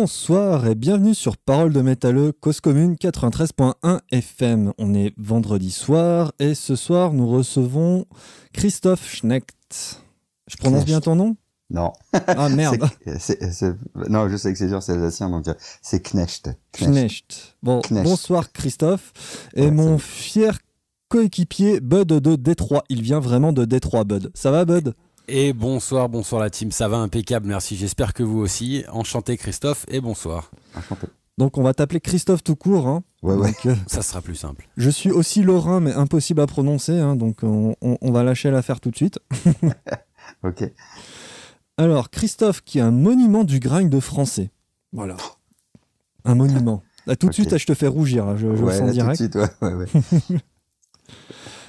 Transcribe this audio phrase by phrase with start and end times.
[0.00, 4.72] Bonsoir et bienvenue sur Parole de Métalleux, cause commune 93.1 FM.
[4.78, 8.06] On est vendredi soir et ce soir nous recevons
[8.54, 10.00] Christophe Schnecht.
[10.46, 11.36] Je prononce bien ton nom?
[11.68, 11.92] Non.
[12.14, 12.88] Ah merde.
[14.08, 15.44] Non, je sais que c'est dur, c'est alsacien, donc
[15.82, 16.48] c'est Knecht.
[16.74, 17.58] Schnecht.
[17.62, 18.04] Bon, Knecht.
[18.04, 19.12] bonsoir Christophe.
[19.54, 20.60] Et Ouais, mon fier
[21.10, 22.84] coéquipier Bud de Détroit.
[22.88, 24.30] Il vient vraiment de Détroit, Bud.
[24.32, 24.94] Ça va, Bud?
[25.32, 27.76] Et bonsoir, bonsoir la team, ça va impeccable, merci.
[27.76, 28.84] J'espère que vous aussi.
[28.90, 30.50] Enchanté Christophe et bonsoir.
[30.76, 31.06] Enchanté.
[31.38, 32.88] Donc on va t'appeler Christophe tout court.
[32.88, 33.04] Hein.
[33.22, 33.46] Ouais, ouais.
[33.48, 34.68] Donc, euh, Ça sera plus simple.
[34.76, 36.98] je suis aussi lorrain, mais impossible à prononcer.
[36.98, 39.18] hein, donc on, on- on va lâcher l'affaire tout de suite.
[40.44, 40.62] Ok.
[41.76, 44.50] Alors, Christophe, qui est un monument du grind français.
[44.92, 45.16] Voilà.
[46.24, 46.82] Un monument.
[47.06, 48.24] Là, tout de suite, là, je te fais rougir.
[48.26, 49.16] là, Je, je le ouais, sens là, tout de direct.
[49.16, 49.86] suite, ouais, ouais,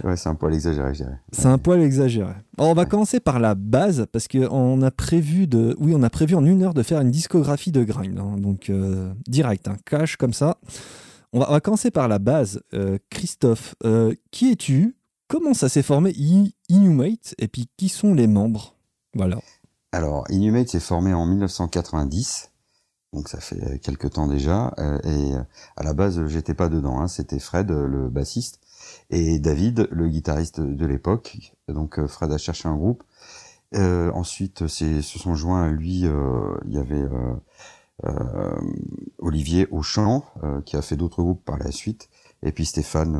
[0.04, 0.16] ouais.
[0.18, 1.20] c'est un poil exagéré, je dirais.
[1.32, 2.34] C'est un poil exagéré.
[2.58, 6.10] Alors, on va commencer par la base, parce qu'on a prévu de, oui, on a
[6.10, 8.20] prévu en une heure de faire une discographie de grind.
[8.20, 8.38] hein.
[8.38, 10.58] donc, euh, direct, un cash comme ça.
[11.34, 12.62] On va, on va commencer par la base.
[12.74, 14.96] Euh, Christophe, euh, qui es-tu?
[15.28, 16.14] Comment ça s'est formé
[16.70, 17.36] Inhumate?
[17.40, 18.76] Et puis, qui sont les membres?
[19.16, 19.40] Voilà.
[19.94, 22.52] Alors, Inhumate s'est formé en 1990,
[23.14, 24.74] donc ça fait quelques temps déjà.
[25.04, 25.34] et
[25.76, 27.00] à la base, j'étais pas dedans.
[27.02, 28.61] hein, C'était Fred, le bassiste,
[29.10, 31.54] et David, le guitariste de l'époque.
[31.68, 33.04] Donc euh, Fred a cherché un groupe.
[33.76, 34.68] Euh, ensuite,
[35.02, 36.06] se sont joints à lui.
[36.06, 37.04] euh, Il y avait
[38.06, 38.56] euh,
[39.20, 42.10] Olivier au chant, euh, qui a fait d'autres groupes par la suite,
[42.44, 43.16] et puis Stéphane,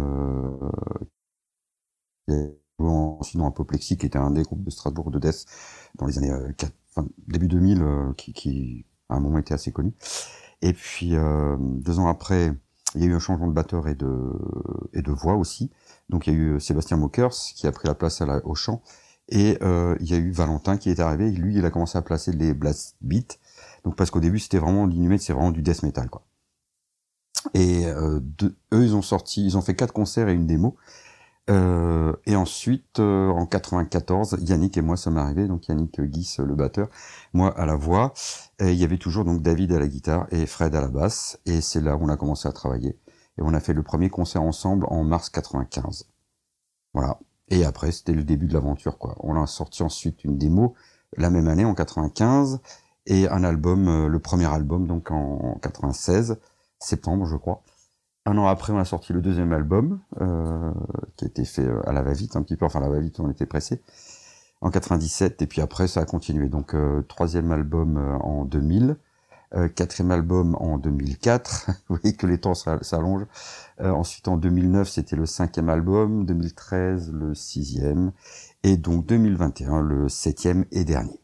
[2.28, 2.34] qui
[2.80, 5.46] ensuite dans Apoplexie, qui était un des groupes de Strasbourg de Death
[5.96, 9.54] dans les années euh, quatre- enfin, début 2000, euh, qui, qui à un moment était
[9.54, 9.94] assez connu.
[10.62, 11.14] Et puis
[11.60, 12.54] deux ans après,
[12.96, 14.10] il y a eu un changement de batteur et de
[14.94, 15.72] et de voix aussi.
[16.10, 18.82] Donc il y a eu Sébastien Mokers qui a pris la place au chant.
[19.30, 21.32] Et euh, il y a eu Valentin qui est arrivé.
[21.32, 23.38] Lui, il a commencé à placer les blast beats.
[23.86, 26.24] Donc parce qu'au début, c'était vraiment l'inhumate, c'est vraiment du death metal, quoi.
[27.54, 28.20] Et euh,
[28.74, 30.76] eux, ils ont sorti, ils ont fait quatre concerts et une démo.
[31.50, 35.48] Euh, et ensuite, euh, en 94, Yannick et moi sommes arrivés.
[35.48, 36.90] Donc Yannick Guis, le batteur,
[37.34, 38.14] moi à la voix.
[38.60, 41.40] Et il y avait toujours donc David à la guitare et Fred à la basse.
[41.46, 42.98] Et c'est là où on a commencé à travailler.
[43.38, 46.06] Et on a fait le premier concert ensemble en mars 95.
[46.94, 47.20] Voilà.
[47.50, 49.16] Et après, c'était le début de l'aventure, quoi.
[49.20, 50.76] On a sorti ensuite une démo
[51.18, 52.62] la même année, en 95,
[53.06, 56.38] et un album, euh, le premier album, donc en 96,
[56.80, 57.64] septembre, je crois.
[58.26, 60.72] Un an après, on a sorti le deuxième album, euh,
[61.16, 63.20] qui a été fait euh, à la va-vite, un petit peu, enfin à la va-vite,
[63.20, 63.82] on était pressé,
[64.62, 66.50] en 97, et puis après, ça a continué.
[66.50, 68.98] Donc, euh, troisième album en 2000,
[69.56, 73.28] euh, quatrième album en 2004, vous voyez que les temps s'a- s'allongent.
[73.80, 78.12] Ensuite, en 2009, c'était le cinquième album, 2013, le sixième,
[78.64, 81.21] et donc 2021, le septième et dernier.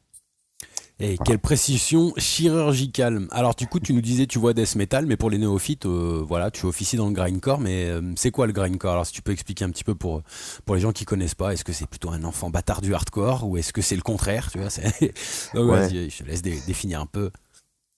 [1.00, 3.28] Et quelle précision chirurgicale.
[3.30, 6.24] Alors du coup, tu nous disais tu vois death metal, mais pour les néophytes, euh,
[6.28, 8.94] voilà, tu officies dans le grindcore, mais euh, c'est quoi le grindcore?
[8.94, 10.24] Alors si tu peux expliquer un petit peu pour
[10.66, 13.48] pour les gens qui connaissent pas, est-ce que c'est plutôt un enfant bâtard du hardcore
[13.48, 14.70] ou est-ce que c'est le contraire Tu vois?
[15.54, 15.88] Donc, Ouais.
[15.88, 17.30] vas-y, je te laisse dé- définir un peu.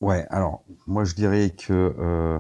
[0.01, 2.37] Ouais, alors moi je dirais que euh,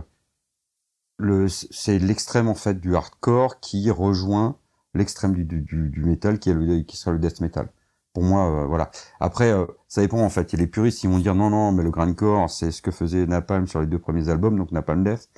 [1.17, 4.57] le c'est l'extrême en fait du hardcore qui rejoint
[4.95, 7.69] l'extrême du, du, du, du metal qui est le qui sera le death metal.
[8.13, 8.91] Pour moi, euh, voilà.
[9.19, 10.51] Après, euh, ça dépend en fait.
[10.51, 12.81] Il y a les puristes qui vont dire non non, mais le grindcore c'est ce
[12.81, 15.29] que faisait Napalm sur les deux premiers albums, donc Napalm Death.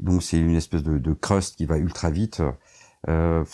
[0.00, 2.42] Donc c'est une espèce de, de crust qui va ultra vite.
[3.08, 3.44] Euh,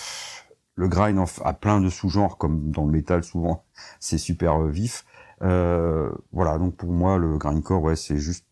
[0.76, 3.64] le grind a plein de sous-genres comme dans le metal souvent,
[4.00, 5.04] c'est super vif.
[5.42, 8.46] Euh, voilà, donc pour moi, le grindcore, ouais, c'est juste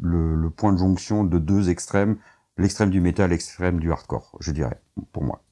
[0.00, 2.18] le, le point de jonction de deux extrêmes,
[2.56, 4.80] l'extrême du métal, l'extrême du hardcore, je dirais,
[5.12, 5.42] pour moi.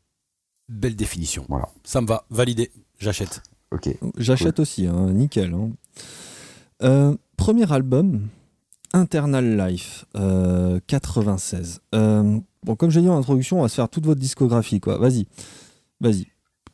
[0.69, 1.45] Belle définition.
[1.49, 1.69] Voilà.
[1.85, 3.43] Ça me va, validé, j'achète.
[3.73, 3.89] Ok.
[4.17, 5.55] J'achète aussi, hein, nickel.
[5.55, 5.71] hein.
[6.83, 8.29] Euh, premier album,
[8.93, 11.81] Internal Life, euh, 96.
[11.95, 14.99] Euh, bon, comme j'ai dit en introduction, on va se faire toute votre discographie, quoi.
[14.99, 15.27] Vas-y,
[16.01, 16.27] vas-y.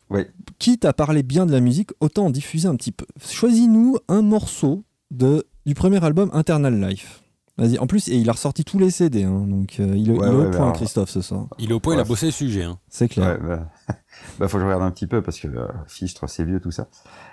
[0.09, 0.31] Ouais.
[0.59, 3.07] Quitte à parler bien de la musique, autant en diffuser un petit peu.
[3.21, 7.23] Choisis-nous un morceau de, du premier album, Internal Life.
[7.59, 7.79] Vas-y.
[7.79, 10.27] En plus, et il a ressorti tous les CD, hein, donc euh, il, est- Ouais,
[10.29, 11.47] il est ouais, au bah point, alors- Christophe, ce soir.
[11.59, 12.65] Il est au point, il a bossé le sujet.
[12.65, 12.79] Hein.
[12.89, 13.39] C'est clair.
[13.43, 13.71] Ouais, bah,
[14.39, 16.71] bah, faut que je regarde un petit peu parce que euh, Fichtre, c'est vieux tout
[16.71, 16.89] ça.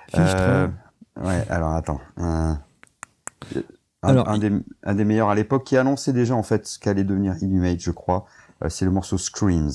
[0.07, 0.67] Fichtre, Euh,
[1.21, 1.99] ouais, alors attends.
[2.17, 2.59] Un,
[3.55, 3.61] un,
[4.01, 4.51] Alors, un des,
[4.83, 7.91] un des meilleurs à l'époque qui annonçait déjà en fait ce qu'allait devenir Inhumate, je
[7.91, 8.25] crois.
[8.63, 9.71] Euh, c'est le morceau Screams,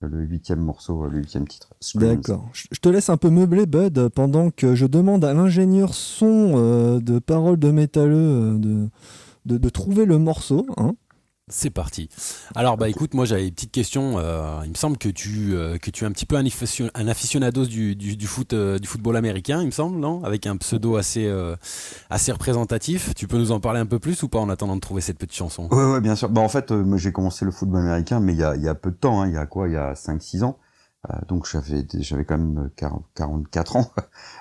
[0.00, 1.68] le huitième morceau, le huitième titre.
[1.96, 2.48] D'accord.
[2.54, 6.52] Je je te laisse un peu meubler, Bud, pendant que je demande à l'ingénieur son
[6.56, 8.88] euh, de paroles de métalleux euh, de,
[9.44, 10.66] de, de trouver le morceau.
[10.76, 10.94] hein.
[11.48, 12.08] C'est parti.
[12.54, 14.14] Alors bah écoute, moi j'avais une petite question.
[14.18, 16.44] Euh, il me semble que tu euh, que tu es un petit peu un,
[16.94, 20.22] un aficionados du, du, foot euh, du football américain, il me semble, non?
[20.24, 21.30] Avec un pseudo assez
[22.10, 23.12] assez représentatif.
[23.14, 25.18] Tu peux nous en parler un peu plus ou pas en attendant de trouver cette
[25.18, 25.68] petite chanson?
[25.70, 26.30] Ouais bien sûr.
[26.30, 28.90] Bah en fait, j'ai commencé le football américain, mais il y a, y a peu
[28.92, 29.20] de temps.
[29.20, 29.28] Hein.
[29.28, 29.66] Il y a quoi?
[29.68, 30.58] Il y a 5-6 ans.
[31.28, 33.90] donc j'avais j'avais quand même 40, 44 ans,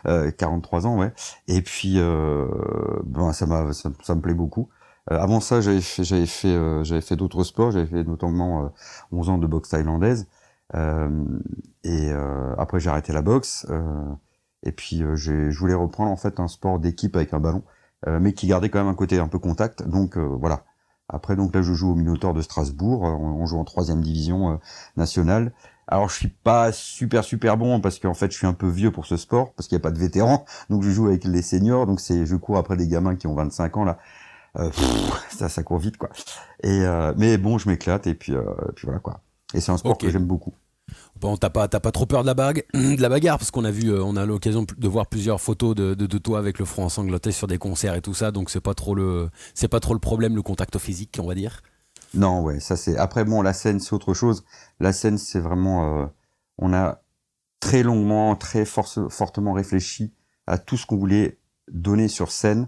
[0.37, 1.11] 43 ans ouais.
[1.47, 4.69] Et puis ben, ça m'a ça, ça me plaît beaucoup.
[5.09, 7.71] Euh, avant ça, j'avais fait, j'avais fait, euh, j'avais fait d'autres sports.
[7.71, 8.71] J'avais fait notamment
[9.11, 10.27] 11 euh, ans de boxe thaïlandaise.
[11.83, 12.11] et
[12.57, 13.65] après, j'ai arrêté la boxe.
[14.63, 17.63] et puis, je voulais reprendre en fait un sport d'équipe avec un ballon,
[18.07, 19.83] mais qui gardait quand même un côté un peu contact.
[19.87, 20.63] Donc voilà.
[21.09, 23.01] Après, donc là, je joue au Minotaur de Strasbourg.
[23.01, 24.59] On, joue en troisième division
[24.95, 25.51] nationale.
[25.87, 28.91] Alors je suis pas super super bon parce qu'en fait je suis un peu vieux
[28.91, 31.41] pour ce sport parce qu'il n'y a pas de vétérans donc je joue avec les
[31.41, 33.97] seniors donc c'est je cours après des gamins qui ont 25 ans là
[34.57, 34.69] euh,
[35.29, 36.09] ça, ça court vite, quoi.
[36.63, 38.43] Et euh, mais bon, je m'éclate et puis, euh,
[38.75, 39.21] puis voilà quoi.
[39.53, 40.53] Et c'est un sport que j'aime beaucoup.
[41.19, 43.37] Bon, t'as pas, pas trop peur de la, bague, de la bagarre?
[43.37, 46.59] Parce qu'on a vu, on a l'occasion de voir plusieurs photos de, de, toi avec
[46.59, 49.67] le front ensanglanté sur des concerts et tout ça, donc c'est pas trop le, c'est
[49.67, 51.61] pas trop le problème, le contact physique, on va dire?
[52.13, 52.97] Non, ouais, ça c'est.
[52.97, 54.43] Après, bon, la scène c'est autre chose.
[54.79, 56.09] La scène c'est vraiment,
[56.57, 57.01] on a
[57.61, 60.11] très longuement, très fortement réfléchi
[60.47, 61.39] à tout ce qu'on voulait
[61.71, 62.67] donner sur scène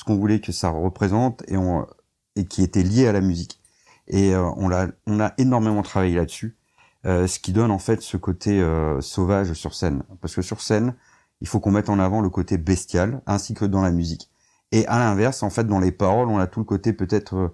[0.00, 3.60] ce qu'on voulait que ça représente et, qui était lié à la musique.
[4.08, 6.56] Et euh, on, a, énormément travaillé là-dessus,
[7.04, 10.02] euh, ce qui donne en fait ce côté euh, sauvage sur scène.
[10.22, 10.94] Parce que sur scène,
[11.42, 14.30] il faut qu'on mette en avant le côté bestial, ainsi que dans la musique.
[14.72, 17.52] Et à l'inverse, en fait, dans les paroles, on a tout le côté peut-être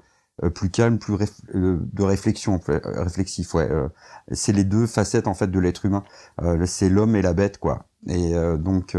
[0.54, 1.16] plus calme, plus
[1.52, 3.54] de réflexion, réflexif.
[3.54, 3.69] Ouais,
[4.31, 6.04] c'est les deux facettes en fait de l'être humain.
[6.66, 7.87] c'est l'homme et la bête, quoi.
[8.06, 8.96] Et donc,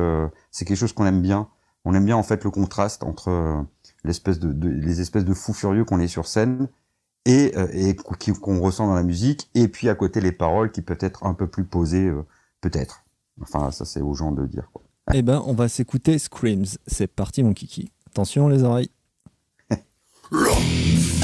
[0.51, 1.47] c'est quelque chose qu'on aime bien
[1.87, 3.61] on aime bien en fait le contraste entre euh,
[4.03, 6.67] l'espèce de, les espèces de fous furieux qu'on est sur scène
[7.25, 7.93] et, euh,
[8.41, 11.33] qu'on ressent dans la musique, et puis à côté les paroles qui peuvent être un
[11.33, 12.25] peu plus posées, euh,
[12.61, 13.03] peut-être.
[13.41, 14.69] Enfin, ça c'est aux gens de dire.
[14.73, 14.83] Quoi.
[15.13, 16.65] Eh ben, on va s'écouter Screams.
[16.87, 17.91] C'est parti, mon kiki.
[18.07, 18.91] Attention les oreilles.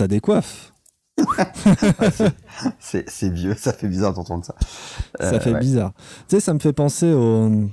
[0.00, 0.72] ça décoiffe.
[2.78, 4.54] c'est vieux, ça fait bizarre d'entendre ça.
[5.20, 5.92] ça fait euh, bizarre.
[6.26, 7.68] Tu sais, ça me fait penser au.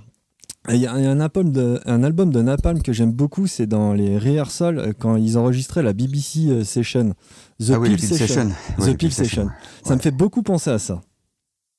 [0.70, 3.94] Il y a, un, album de, un album de Napalm que j'aime beaucoup, c'est dans
[3.94, 7.14] les rehearsals euh, quand ils enregistraient la BBC euh, Session.
[7.62, 8.50] The ah Peel Session.
[8.78, 9.50] The Peel Session.
[9.84, 11.00] Ça me fait beaucoup penser à ça.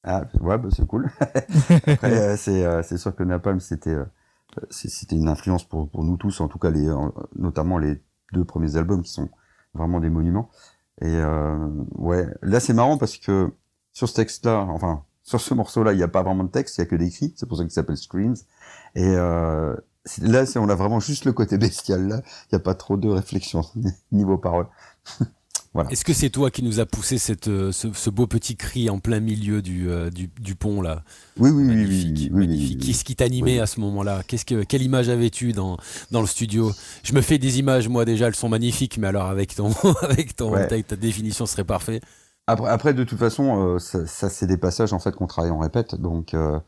[0.02, 1.10] Ah, ouais, bah, c'est cool.
[2.38, 3.96] c'est sûr que Napalm, c'était
[4.70, 6.90] c'était une influence pour, pour, nous tous, en tout cas, les,
[7.36, 8.00] notamment les
[8.32, 9.28] deux premiers albums qui sont
[9.78, 10.50] vraiment des monuments.
[11.00, 13.52] Et euh, ouais, là c'est marrant parce que
[13.92, 16.80] sur ce texte-là, enfin sur ce morceau-là, il n'y a pas vraiment de texte, il
[16.80, 17.34] y a que des cris.
[17.36, 18.36] C'est pour ça qu'il s'appelle Screams.
[18.94, 19.76] Et euh,
[20.22, 22.08] là, on a vraiment juste le côté bestial.
[22.08, 23.62] Là, il n'y a pas trop de réflexion
[24.12, 24.66] niveau parole.
[25.90, 28.98] Est-ce que c'est toi qui nous a poussé cette, euh, ce, beau petit cri en
[28.98, 31.02] plein milieu du, euh, du, pont là?
[31.38, 32.84] Oui, oui, magnifique, oui, magnifique.
[32.84, 34.22] Qu'est-ce qui t'animait à ce moment-là?
[34.26, 35.76] Qu'est-ce que quelle image avais-tu dans,
[36.10, 36.72] dans le studio?
[37.02, 40.36] Je me fais des images, moi déjà, elles sont magnifiques, mais alors avec ton avec
[40.36, 42.00] ton ta définition serait parfait.
[42.46, 45.50] Après, après de toute façon, euh, ça, ça c'est des passages en fait qu'on travaille
[45.50, 46.60] en répète, donc euh,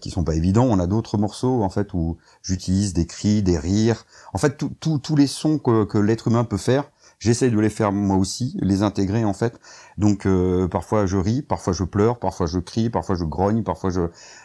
[0.00, 0.66] qui sont pas évidents.
[0.68, 5.16] On a d'autres morceaux en fait où j'utilise des cris, des rires, en fait tous
[5.16, 8.82] les sons que, que l'être humain peut faire J'essaye de les faire moi aussi, les
[8.82, 9.58] intégrer en fait.
[9.98, 13.90] Donc euh, parfois je ris, parfois je pleure, parfois je crie, parfois je grogne, parfois
[13.90, 14.02] je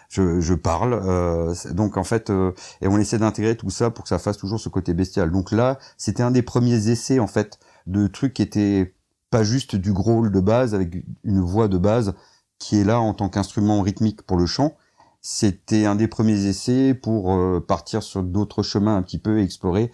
[0.09, 0.93] je, je parle.
[0.93, 4.37] Euh, donc en fait, euh, et on essaie d'intégrer tout ça pour que ça fasse
[4.37, 5.31] toujours ce côté bestial.
[5.31, 8.95] Donc là, c'était un des premiers essais en fait de trucs qui étaient
[9.29, 12.13] pas juste du gros de base avec une voix de base
[12.59, 14.75] qui est là en tant qu'instrument rythmique pour le chant.
[15.21, 19.91] C'était un des premiers essais pour partir sur d'autres chemins un petit peu et explorer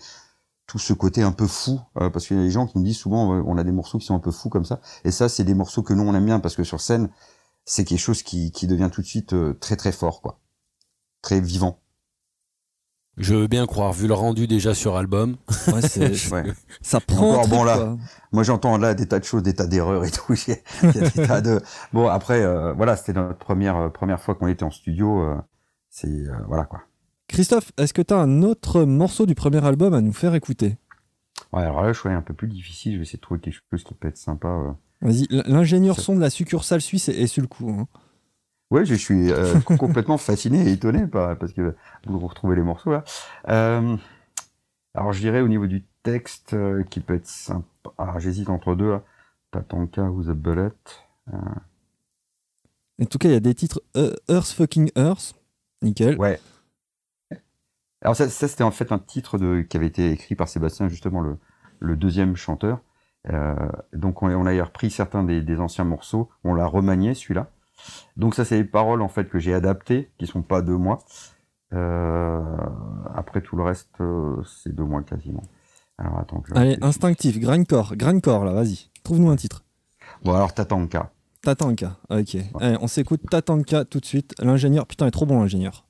[0.67, 2.83] tout ce côté un peu fou, euh, parce qu'il y a des gens qui nous
[2.83, 5.11] disent souvent euh, on a des morceaux qui sont un peu fous comme ça, et
[5.11, 7.09] ça c'est des morceaux que nous on aime bien parce que sur scène
[7.65, 10.39] c'est quelque chose qui, qui devient tout de suite euh, très très fort quoi,
[11.21, 11.79] très vivant.
[13.17, 15.37] Je veux bien croire, vu le rendu déjà sur album.
[15.67, 15.81] Ouais,
[16.81, 17.47] Ça prend.
[17.47, 17.95] bon là,
[18.33, 20.33] moi j'entends là des tas de choses, des tas d'erreurs et tout.
[20.47, 21.61] Il y a des tas de.
[21.93, 22.43] Bon après,
[22.73, 25.25] voilà, c'était notre première première fois qu'on était en studio.
[25.89, 26.81] c'est voilà quoi.
[27.27, 30.77] Christophe, est-ce que tu as un autre morceau du premier album à nous faire écouter?
[31.51, 32.93] Ouais, alors là, je suis un peu plus difficile.
[32.93, 34.47] Je vais essayer de trouver quelque chose qui peut être sympa.
[34.47, 34.71] Euh.
[35.01, 37.69] Vas-y, l'ingénieur son de la succursale suisse est, sur le coup.
[37.69, 37.87] Hein.
[38.71, 41.75] Ouais, je suis euh, complètement fasciné et étonné parce que
[42.07, 43.03] vous retrouvez les morceaux là.
[43.49, 43.97] Euh,
[44.93, 46.55] alors, je dirais au niveau du texte
[46.89, 47.65] qui peut être sympa.
[47.97, 48.97] Ah, j'hésite entre deux.
[49.51, 50.71] Tatanka ou The Bullet.
[53.01, 53.81] En tout cas, il y a des titres
[54.29, 55.35] Earth Fucking Earth.
[55.81, 56.17] Nickel.
[56.17, 56.39] Ouais.
[58.05, 61.21] Alors ça, c'était en fait un titre de, qui avait été écrit par Sébastien, justement
[61.21, 61.39] le,
[61.79, 62.79] le deuxième chanteur.
[63.33, 63.55] Euh,
[63.93, 67.49] donc on, on, a repris certains des, des anciens morceaux, on l'a remanié celui-là.
[68.15, 70.99] Donc ça c'est les paroles en fait que j'ai adaptées, qui sont pas de moi.
[71.73, 72.57] Euh,
[73.15, 75.43] après tout le reste, euh, c'est de moi quasiment.
[75.97, 76.43] Alors attends.
[76.53, 79.63] Allez, instinctif, grindcore, grindcore là, vas-y, trouve-nous un titre.
[80.23, 81.11] Bon alors Tatanka.
[81.41, 82.37] Tatanka, ok.
[82.59, 84.35] Allez, on s'écoute Tatanka tout de suite.
[84.39, 85.84] L'ingénieur, putain, il est trop bon l'ingénieur.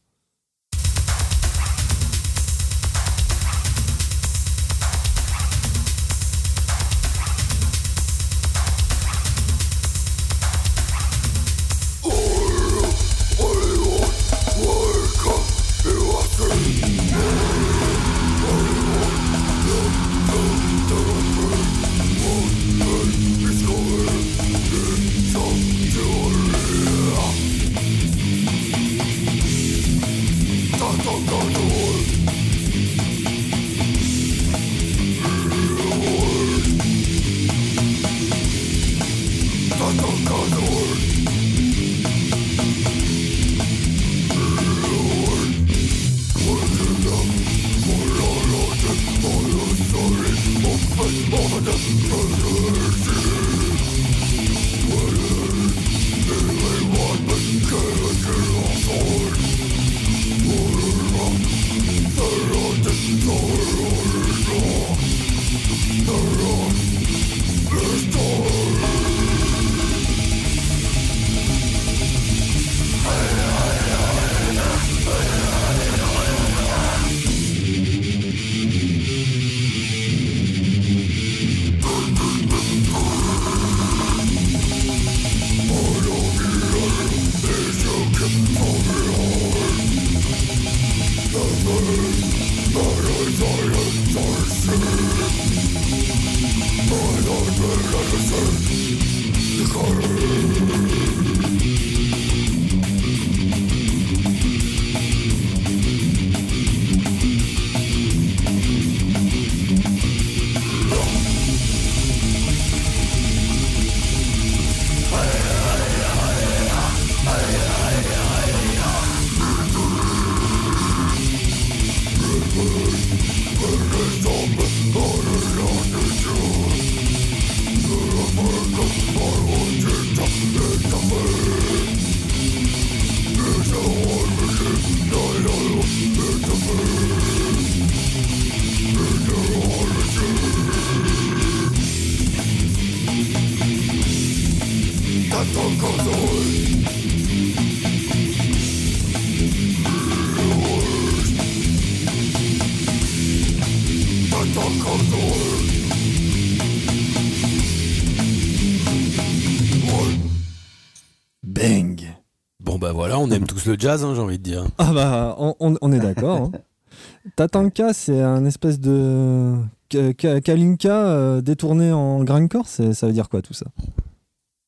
[163.65, 164.65] Tous le jazz, hein, j'ai envie de dire.
[164.77, 166.51] Ah bah, on, est d'accord.
[166.53, 166.60] Hein.
[167.36, 169.55] Tatanka, c'est un espèce de
[169.89, 173.65] Kalinka euh, détourné en grindcore, ça veut dire quoi tout ça?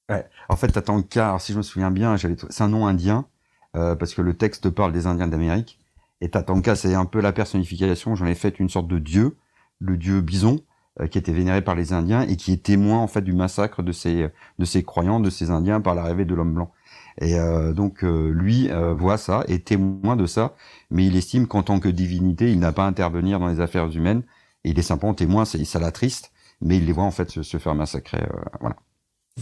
[0.10, 0.26] Ouais.
[0.50, 3.26] En fait, Tatanka, si je me souviens bien, c'est un nom indien
[3.76, 5.80] euh, parce que le texte parle des Indiens d'Amérique.
[6.22, 8.16] Et Tatanka, c'est un peu la personnification.
[8.16, 9.38] J'en ai fait une sorte de dieu,
[9.80, 10.62] le dieu bison,
[11.02, 13.84] euh, qui était vénéré par les Indiens et qui est témoin en fait du massacre
[13.84, 16.72] de ces de ces croyants, de ces Indiens par l'arrivée de l'homme blanc.
[17.20, 20.54] Et euh, donc lui voit ça, est témoin de ça,
[20.92, 23.90] mais il estime qu'en tant que divinité, il n'a pas à intervenir dans les affaires
[23.90, 24.24] humaines.
[24.64, 26.32] Et il est simplement témoin, ça l'attriste,
[26.62, 28.24] mais il les voit en fait se, faire massacrer.
[28.60, 28.76] voilà.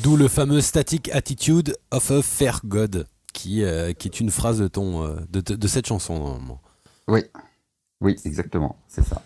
[0.02, 4.60] D'où le fameux static attitude of a fair god qui, euh, qui est une phrase
[4.60, 6.62] de, ton, euh, de, de, cette chanson normalement.
[7.08, 7.22] Oui,
[8.02, 9.22] oui, exactement, c'est ça.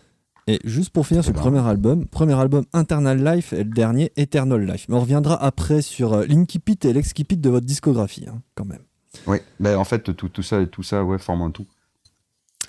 [0.50, 4.12] Et juste pour finir sur le premier album, premier album Internal Life et le dernier
[4.18, 4.88] Eternal Life.
[4.90, 8.82] Mais on reviendra après sur euh, l'Inkipit et l'Exkipit de votre discographie, hein, quand même.
[9.28, 11.68] Oui, ben en fait, tout, tout, ça, tout ça ouais, forme un tout.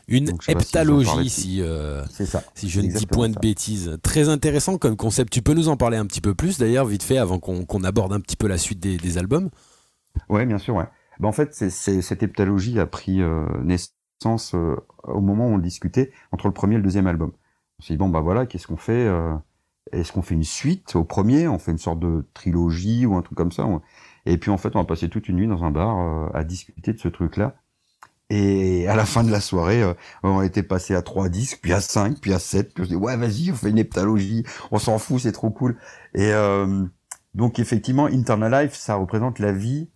[0.08, 1.62] Une heptalogie, si,
[2.54, 3.96] si, je ne dis point de bêtises.
[4.02, 5.32] Très intéressant comme concept.
[5.32, 8.12] Tu peux nous en parler un petit peu plus, d'ailleurs, vite fait, avant qu'on aborde
[8.12, 9.48] un petit peu la suite des, des albums
[10.28, 10.74] Oui, bien sûr.
[10.74, 10.86] Ouais.
[11.18, 16.12] Ben, en fait, cette heptalogie a pris euh, naissance euh, au moment où on discutait
[16.30, 17.32] entre le premier et le deuxième album.
[17.80, 19.34] On s'est dit bon bah voilà, qu'est-ce qu'on fait euh,
[19.92, 21.48] Est-ce qu'on fait une suite au premier?
[21.48, 23.66] On fait une sorte de trilogie ou un truc comme ça
[24.26, 26.92] Et puis en fait, on a passé toute une nuit dans un bar à discuter
[26.92, 27.54] de ce truc-là.
[28.32, 29.84] Et à la fin de la soirée,
[30.22, 32.72] on on était passé à trois disques, puis à cinq, puis à sept.
[32.72, 35.50] Puis on se dit ouais vas-y, on fait une heptalogie, on s'en fout, c'est trop
[35.50, 35.76] cool.
[36.14, 36.32] Et
[37.34, 39.88] donc effectivement, Internal Life, ça représente la vie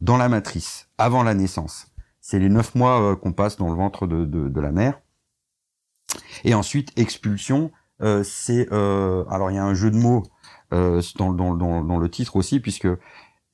[0.00, 1.90] dans la matrice, avant la naissance.
[2.20, 5.00] C'est les neuf mois euh, qu'on passe dans le ventre de, de, la mère.
[6.44, 7.70] Et ensuite, expulsion,
[8.02, 8.68] euh, c'est...
[8.72, 10.22] Euh, alors, il y a un jeu de mots
[10.70, 12.86] dans, dans, dans, le titre aussi, puisque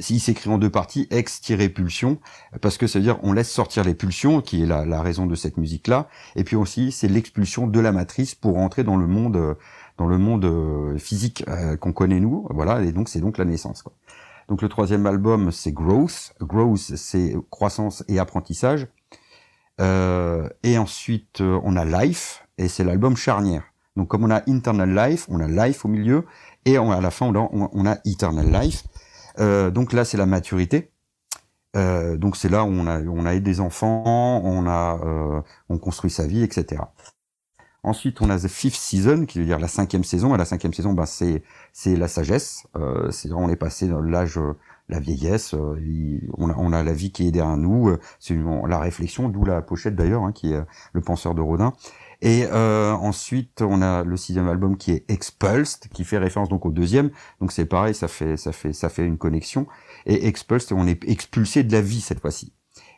[0.01, 2.19] s'il s'écrit en deux parties, ex-pulsion,
[2.61, 5.35] parce que ça veut dire on laisse sortir les pulsions, qui est la, raison de
[5.35, 9.57] cette musique-là, et puis aussi c'est l'expulsion de la matrice pour rentrer dans le monde
[9.97, 11.43] dans le monde physique
[11.81, 13.81] qu'on connaît nous, voilà, et donc c'est donc la naissance.
[13.81, 13.95] Quoi.
[14.49, 16.35] Donc le troisième album, c'est Growth.
[16.41, 18.87] Growth, c'est croissance et apprentissage.
[19.81, 23.65] Euh, et ensuite, euh, on a Life, et c'est l'album charnière.
[23.97, 26.25] Donc comme on a Internal Life, on a Life au milieu,
[26.65, 28.85] et à la fin, on a, Eternal Life.
[29.39, 30.91] Euh, donc là, c'est la maturité.
[31.75, 36.43] donc c'est là où on a, on des enfants, on a, on construit sa vie,
[36.43, 36.83] etc.
[37.87, 40.35] Ensuite, on a The Fifth Season, qui veut dire la cinquième saison.
[40.35, 42.67] Et la cinquième saison, bah, c'est c'est la sagesse.
[42.75, 44.55] Euh, c'est on est passé dans l'âge, euh,
[44.89, 45.55] la vieillesse.
[45.55, 45.79] Euh,
[46.37, 47.91] on, a, on, a, la vie qui est derrière nous.
[47.91, 48.37] Euh, c'est
[48.69, 50.61] la réflexion, d'où la pochette d'ailleurs, hein, qui est
[50.95, 51.75] le penseur de Rodin.
[52.23, 56.67] Et euh, ensuite, on a le sixième album qui est Expulsed, qui fait référence donc
[56.67, 57.11] au deuxième.
[57.41, 59.67] Donc c'est pareil, ça fait ça fait ça fait une connexion.
[60.07, 62.53] Et Expulsed, on est expulsé de la vie cette fois-ci.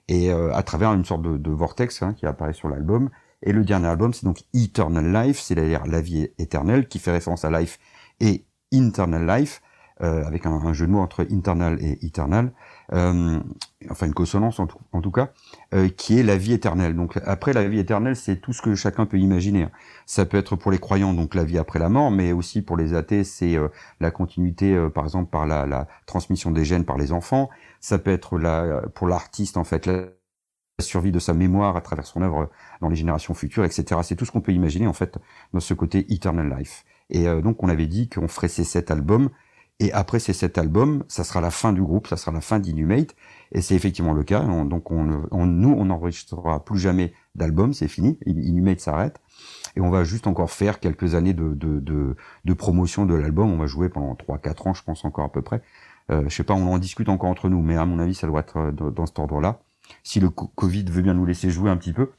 [0.08, 3.10] Et à travers une sorte de, de vortex hein, qui apparaît sur l'album.
[3.42, 7.44] Et le dernier album, c'est donc Eternal Life, c'est-à-dire la vie éternelle, qui fait référence
[7.44, 7.78] à Life
[8.20, 9.62] et Internal Life,
[10.02, 12.52] euh, avec un, jeu de mots entre internal et eternal,
[12.92, 13.40] euh,
[13.90, 15.30] enfin une consonance en tout, cas,
[15.74, 16.94] euh, qui est la vie éternelle.
[16.94, 19.66] Donc après la vie éternelle, c'est tout ce que chacun peut imaginer.
[20.06, 22.76] Ça peut être pour les croyants donc la vie après la mort, mais aussi pour
[22.76, 23.58] les athées, c'est
[24.00, 27.50] la continuité, par exemple par la, la, transmission des gènes par les enfants.
[27.80, 30.04] Ça peut être la, pour l'artiste en fait la
[30.80, 34.00] survie de sa mémoire à travers son œuvre dans les générations futures, etc.
[34.02, 35.18] C'est tout ce qu'on peut imaginer en fait
[35.52, 36.84] dans ce côté eternal life.
[37.10, 39.30] Et euh, donc on avait dit qu'on ferait ces sept albums.
[39.80, 42.58] Et après ces sept albums, ça sera la fin du groupe, ça sera la fin
[42.58, 43.14] d'Inhumate.
[43.52, 44.40] Et c'est effectivement le cas.
[44.40, 48.18] donc on, on, nous, on n'enregistrera plus jamais d'albums, c'est fini.
[48.26, 49.20] Inhumate s'arrête.
[49.76, 53.50] Et on va juste encore faire quelques années de, de, de, de promotion de l'album.
[53.50, 55.62] On va jouer pendant 3-4 ans, je pense encore à peu près.
[56.10, 58.26] Euh, je sais pas, on en discute encore entre nous, mais à mon avis, ça
[58.26, 59.60] doit être euh, dans cet ordre-là.
[60.02, 62.10] Si le Covid veut bien nous laisser jouer un petit peu,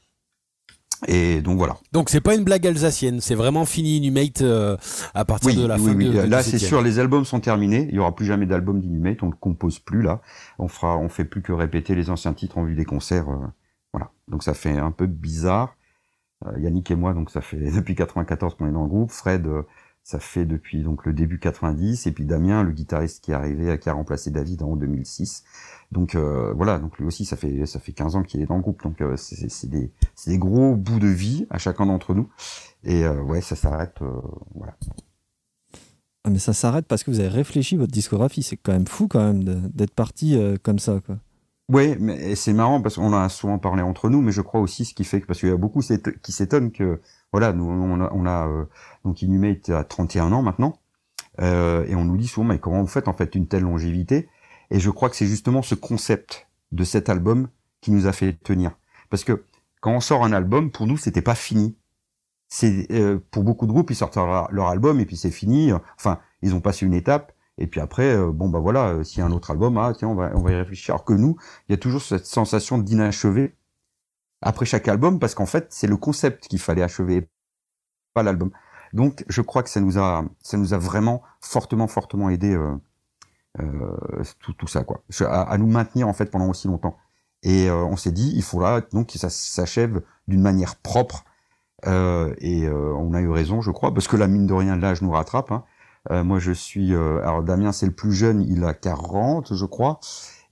[1.06, 1.76] et donc voilà.
[1.92, 4.76] Donc c'est pas une blague alsacienne, c'est vraiment fini Inhumate euh,
[5.14, 6.10] à partir de la fin oui.
[6.10, 7.86] De, là c'est sûr, les albums sont terminés.
[7.90, 10.20] Il y aura plus jamais d'album d'Inhumate, on ne compose plus là.
[10.58, 13.28] On fera, on fait plus que répéter les anciens titres en vue des concerts.
[13.30, 13.46] Euh,
[13.92, 14.10] voilà.
[14.28, 15.76] Donc ça fait un peu bizarre.
[16.46, 19.10] Euh, Yannick et moi, donc ça fait depuis 94 qu'on est dans le groupe.
[19.10, 19.46] Fred,
[20.10, 23.78] ça fait depuis donc le début 90 et puis Damien le guitariste qui est arrivé
[23.78, 25.44] qui a remplacé David en 2006
[25.92, 28.56] donc euh, voilà donc lui aussi ça fait ça fait 15 ans qu'il est dans
[28.56, 28.82] le groupe.
[28.82, 32.28] Donc euh, c'est des gros bouts de vie à chacun d'entre nous.
[32.84, 33.98] Et euh, ouais ça s'arrête
[34.54, 34.76] voilà.
[36.24, 38.42] Ah, mais ça s'arrête parce que vous avez réfléchi votre discographie.
[38.42, 41.18] C'est quand même fou quand même d'être parti comme ça quoi.
[41.72, 44.84] Oui, mais c'est marrant parce qu'on a souvent parlé entre nous, mais je crois aussi
[44.84, 47.00] ce qui fait que parce qu'il y a beaucoup qui s'étonnent que
[47.32, 48.64] voilà, nous on a, on a euh,
[49.04, 50.78] donc Inhumate à 31 ans maintenant,
[51.40, 54.28] euh, et on nous dit souvent mais comment vous faites en fait une telle longévité?
[54.70, 57.48] Et je crois que c'est justement ce concept de cet album
[57.80, 58.72] qui nous a fait tenir.
[59.08, 59.44] Parce que
[59.80, 61.76] quand on sort un album, pour nous, c'était pas fini.
[62.48, 65.72] C'est euh, pour beaucoup de groupes, ils sortent leur, album et puis c'est fini.
[65.96, 67.32] Enfin, ils ont passé une étape.
[67.58, 69.92] Et puis après, euh, bon bah voilà, euh, s'il y a un autre album, ah
[69.96, 70.94] tiens, on va on va y réfléchir.
[70.94, 71.36] Alors que nous,
[71.68, 73.54] il y a toujours cette sensation d'inachevé
[74.42, 77.28] après chaque album, parce qu'en fait, c'est le concept qu'il fallait achever,
[78.14, 78.50] pas l'album.
[78.92, 82.58] Donc, je crois que ça nous a ça nous a vraiment fortement fortement aidé
[84.40, 86.96] tout tout ça quoi, à, nous maintenir en fait pendant aussi longtemps.
[87.42, 91.24] Et on s'est dit, il faut là donc que ça s'achève d'une manière propre
[91.86, 94.76] euh, et euh, on a eu raison, je crois, parce que la mine de rien,
[94.76, 95.50] l'âge nous rattrape.
[95.52, 95.64] Hein.
[96.10, 96.94] Euh, moi, je suis...
[96.94, 100.00] alors, Damien, c'est le plus jeune, il a 40, je crois.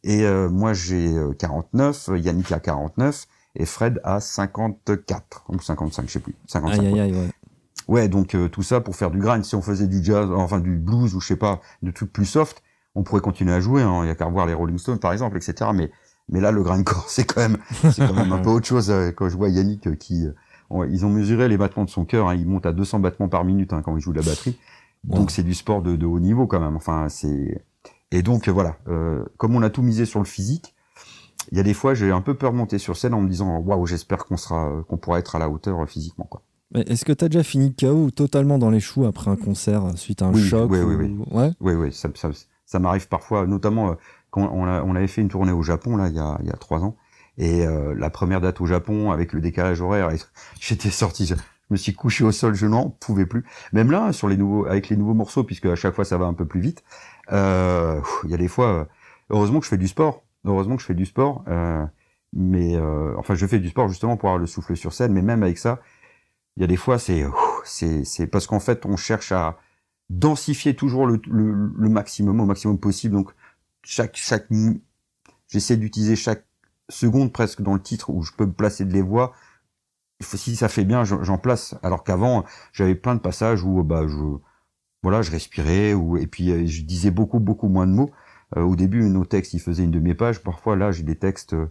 [0.04, 3.26] Et moi, j'ai 49, Yannick a 49,
[3.58, 6.34] et Fred a 54, ou 55, je sais plus.
[6.46, 7.28] 55, aïe, aïe, ouais.
[7.88, 9.44] Ouais, donc tout ça pour faire du grind.
[9.44, 12.26] Si on faisait du jazz, enfin du blues ou je sais pas, de trucs plus
[12.26, 12.62] soft,
[12.94, 13.82] on pourrait continuer à jouer.
[13.82, 14.00] Hein.
[14.04, 15.70] Il y a qu'à voir les Rolling Stones par exemple, etc.
[15.74, 15.90] Mais
[16.28, 17.56] mais là, le grindcore, c'est quand même,
[17.90, 18.92] c'est quand même un peu autre chose.
[19.16, 20.26] Quand je vois Yannick qui
[20.90, 22.28] ils ont mesuré les battements de son cœur.
[22.28, 24.58] Hein, il monte à 200 battements par minute hein, quand il joue de la batterie.
[25.04, 26.76] Donc c'est du sport de, haut niveau quand même.
[26.76, 27.64] Enfin c'est
[28.10, 28.76] et donc voilà.
[28.88, 30.74] Euh, comme on a tout misé sur le physique,
[31.50, 33.28] il y a des fois j'ai un peu peur de monter sur scène en me
[33.28, 36.42] disant waouh j'espère qu'on sera qu'on pourra être à la hauteur euh, physiquement quoi.
[36.74, 39.84] Est-ce que tu as déjà fini KO ou totalement dans les choux après un concert
[39.96, 41.16] suite à un choc Oui, oui, oui.
[41.30, 41.92] Ouais oui, oui.
[41.94, 42.28] Ça, ça,
[42.66, 43.94] ça m'arrive parfois, notamment euh,
[44.30, 46.46] quand on, a, on, avait fait une tournée au Japon là il y a, il
[46.46, 46.96] y a trois ans.
[47.38, 50.10] Et euh, la première date au Japon, avec le décalage horaire,
[50.60, 51.34] j'étais sorti, je
[51.70, 53.44] me suis couché au sol, je n'en pouvais plus.
[53.72, 56.26] Même là, sur les nouveaux, avec les nouveaux morceaux, puisque à chaque fois ça va
[56.26, 56.82] un peu plus vite,
[57.32, 58.84] euh, il y a des fois, euh,
[59.30, 61.84] heureusement que je fais du sport, heureusement que je fais du sport, euh,
[62.32, 65.22] mais euh, enfin je fais du sport justement pour avoir le souffle sur scène, mais
[65.22, 65.80] même avec ça,
[66.56, 67.24] il y a des fois c'est
[68.30, 69.58] parce qu'en fait on cherche à
[70.10, 73.30] densifier toujours le, maximum au maximum possible, donc
[73.82, 74.48] chaque chaque
[75.48, 76.44] j'essaie d'utiliser chaque
[76.88, 79.32] seconde presque dans le titre où je peux placer de les voix.
[80.20, 81.76] Si ça fait bien, j'en place.
[81.82, 84.38] Alors qu'avant, j'avais plein de passages où bah je
[85.02, 88.10] voilà, je respirais ou et puis euh, je disais beaucoup beaucoup moins de mots.
[88.56, 90.42] Euh, au début, nos textes, ils faisaient une demi-page.
[90.42, 91.66] Parfois, là, j'ai des textes euh,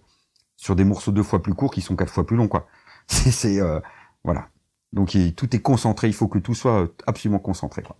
[0.55, 2.67] sur des morceaux deux fois plus courts qui sont quatre fois plus longs, quoi.
[3.07, 3.59] C'est
[4.23, 4.49] voilà.
[4.91, 6.07] Donc tout est concentré.
[6.07, 7.81] Il faut que tout soit absolument concentré.
[7.81, 7.95] Quoi.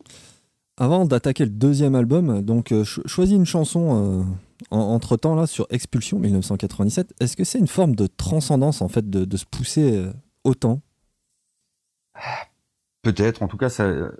[0.78, 4.26] Avant d'attaquer le deuxième album, donc choisis une chanson
[4.72, 9.10] entre temps, là, sur Expulsion 1997, est-ce que c'est une forme de transcendance, en fait,
[9.10, 10.12] de, se pousser euh,
[10.44, 10.82] autant?
[13.02, 14.12] Peut-être, en tout cas, ça,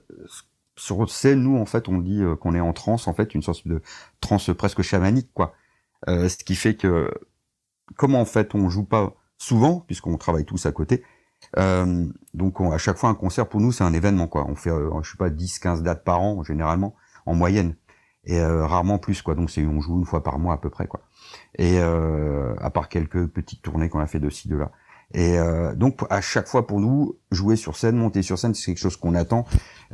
[0.78, 3.42] sur scène, nous, en fait, on dit euh, qu'on est en transe, en fait, une
[3.42, 3.82] sorte de
[4.22, 5.54] transe presque chamanique, quoi.
[6.08, 7.12] Euh, ce qui fait que,
[7.96, 11.04] comme en fait, on joue pas souvent, puisqu'on travaille tous à côté,
[12.34, 14.46] donc à chaque fois, un concert, pour nous, c'est un événement, quoi.
[14.48, 14.72] On fait,
[15.04, 17.76] je sais pas, 10, 15 dates par an, généralement, en moyenne
[18.28, 19.34] et euh, rarement plus quoi.
[19.34, 21.02] Donc c'est on joue une fois par mois à peu près quoi.
[21.58, 24.72] Et euh, à part quelques petites tournées qu'on a fait de ci de là.
[25.14, 28.66] Et euh, donc à chaque fois pour nous jouer sur scène, monter sur scène, c'est
[28.66, 29.46] quelque chose qu'on attend.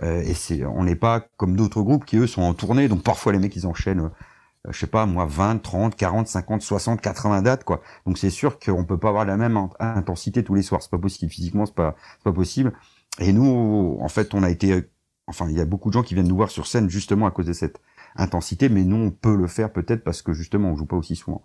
[0.02, 2.88] et c'est on n'est pas comme d'autres groupes qui eux sont en tournée.
[2.88, 4.10] Donc parfois les mecs ils enchaînent
[4.69, 7.82] je sais pas moi 20, 30, 40, 50, 60, 80 dates quoi.
[8.06, 10.97] Donc c'est sûr qu'on peut pas avoir la même intensité tous les soirs, c'est pas
[10.97, 12.73] possible physiquement, c'est pas c'est pas possible.
[13.19, 14.84] Et nous en fait, on a été
[15.28, 17.32] enfin il y a beaucoup de gens qui viennent nous voir sur scène justement à
[17.32, 17.82] cause de cette
[18.15, 21.15] intensité, mais nous on peut le faire peut-être parce que justement on joue pas aussi
[21.15, 21.43] souvent.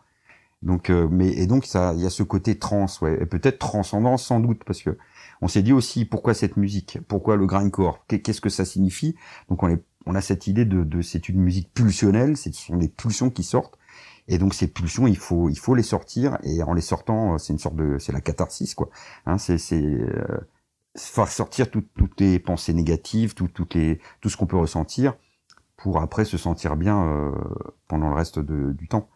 [0.62, 3.58] Donc, euh, mais et donc ça, il y a ce côté trans, ouais, et peut-être
[3.58, 4.98] transcendance sans doute parce que
[5.40, 9.14] on s'est dit aussi pourquoi cette musique, pourquoi le grindcore, qu'est-ce que ça signifie?
[9.48, 12.76] Donc on, est, on a cette idée de, de c'est une musique pulsionnelle, ce sont
[12.76, 13.78] des pulsions qui sortent,
[14.26, 17.52] et donc ces pulsions il faut il faut les sortir et en les sortant c'est
[17.52, 18.90] une sorte de c'est la catharsis quoi.
[19.26, 20.38] Hein, c'est euh,
[20.96, 25.16] faire sortir toutes, toutes les pensées négatives, tout, les tout ce qu'on peut ressentir
[25.76, 27.32] pour après se sentir bien euh,
[27.86, 29.08] pendant le reste de, du temps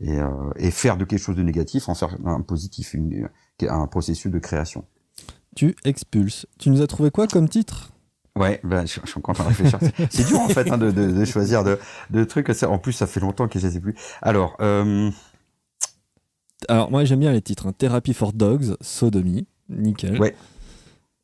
[0.00, 3.28] et, euh, et, faire de quelque chose de négatif en faire un positif, une,
[3.68, 4.84] un processus de création.
[5.54, 6.46] Tu expulses.
[6.58, 7.92] Tu nous as trouvé quoi comme titre?
[8.36, 9.78] Ouais, ben, je, je, suis encore en train de réfléchir.
[10.10, 11.78] C'est dur en fait hein, de, de, de, choisir de,
[12.10, 12.50] de trucs.
[12.64, 13.94] En plus, ça fait longtemps que je ne sais plus.
[14.22, 15.10] Alors, euh...
[16.68, 17.68] alors moi j'aime bien les titres.
[17.68, 17.72] Hein.
[17.78, 20.20] Therapy for Dogs, Sodomie, nickel.
[20.20, 20.34] Ouais.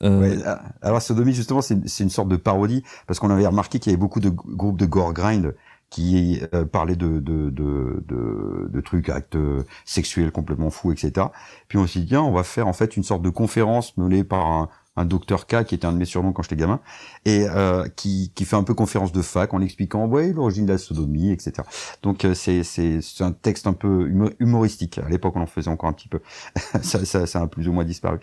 [0.02, 0.40] Euh...
[0.46, 3.92] Ah, alors Sodomie justement c'est une sorte de parodie parce qu'on avait remarqué qu'il y
[3.92, 5.54] avait beaucoup de groupes de gore grind
[5.90, 9.36] qui euh, parlaient de de, de, de, de, trucs actes
[9.84, 11.26] sexuels complètement fous etc.
[11.68, 14.24] Puis on s'est dit tiens on va faire en fait une sorte de conférence menée
[14.24, 16.80] par un, un docteur K qui était un de mes surnoms quand j'étais gamin
[17.24, 20.72] et euh, qui, qui fait un peu conférence de fac en expliquant ouais l'origine de
[20.72, 21.62] la sodomie etc
[22.02, 24.98] donc euh, c'est c'est un texte un peu humoristique.
[24.98, 26.20] À l'époque on en faisait encore un petit peu.
[26.82, 28.18] Ça, ça, ça a plus ou moins disparu.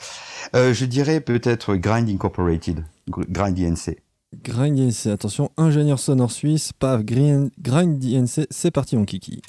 [0.55, 3.97] Euh, je dirais peut-être Grind Incorporated Grind INC
[4.35, 7.49] Grind INC attention ingénieur sonore suisse paf Grind,
[8.51, 9.41] c'est parti mon kiki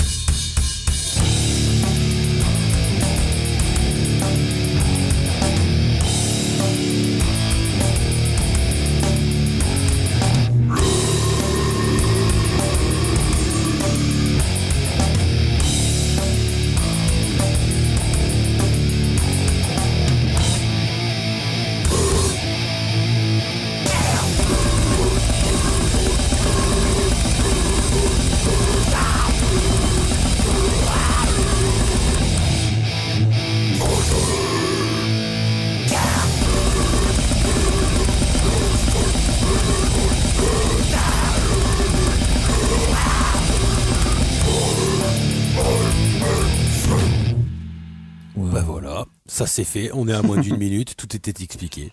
[49.38, 49.90] ça c'est fait.
[49.94, 50.96] On est à moins d'une minute.
[50.96, 51.92] Tout était expliqué.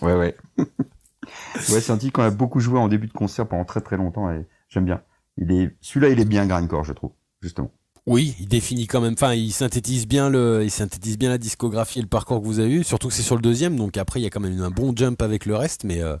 [0.00, 0.36] Ouais, ouais.
[0.58, 3.96] ouais, c'est un titre qu'on a beaucoup joué en début de concert pendant très très
[3.96, 5.02] longtemps et j'aime bien.
[5.38, 7.72] Il est, celui-là, il est bien grindcore, je trouve, justement.
[8.06, 9.14] Oui, il définit quand même.
[9.14, 12.60] Enfin, il synthétise bien le, il synthétise bien la discographie et le parcours que vous
[12.60, 12.84] avez eu.
[12.84, 14.92] Surtout que c'est sur le deuxième, donc après il y a quand même un bon
[14.94, 16.16] jump avec le reste, mais euh,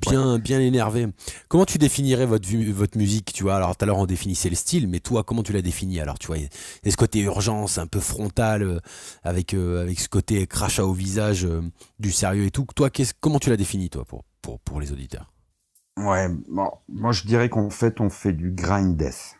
[0.00, 1.08] bien, bien énervé.
[1.48, 4.56] Comment tu définirais votre votre musique Tu vois, alors tout à l'heure on définissait le
[4.56, 7.20] style, mais toi, comment tu l'as défini Alors, tu vois, il y a ce côté
[7.20, 8.80] urgence, un peu frontal, euh,
[9.22, 11.46] avec euh, avec ce côté crachat au visage,
[11.98, 12.66] du sérieux et tout.
[12.74, 15.32] Toi, comment tu l'as défini toi pour pour pour les auditeurs?
[15.98, 19.36] Ouais, bon, moi je dirais qu'en fait on fait du grind death.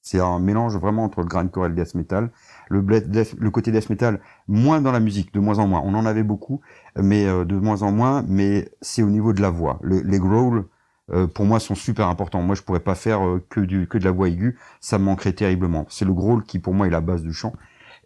[0.00, 2.30] C'est un mélange vraiment entre le grindcore et le death metal.
[2.68, 5.82] Le, côté death metal, moins dans la musique, de moins en moins.
[5.84, 6.60] On en avait beaucoup,
[6.96, 8.24] mais euh, de moins en moins.
[8.28, 9.80] Mais c'est au niveau de la voix.
[9.82, 10.64] les growls,
[11.10, 12.42] euh, pour moi, sont super importants.
[12.42, 14.58] Moi, je pourrais pas faire euh, que du que de la voix aiguë.
[14.80, 15.86] Ça me manquerait terriblement.
[15.88, 17.54] C'est le growl qui, pour moi, est la base du chant.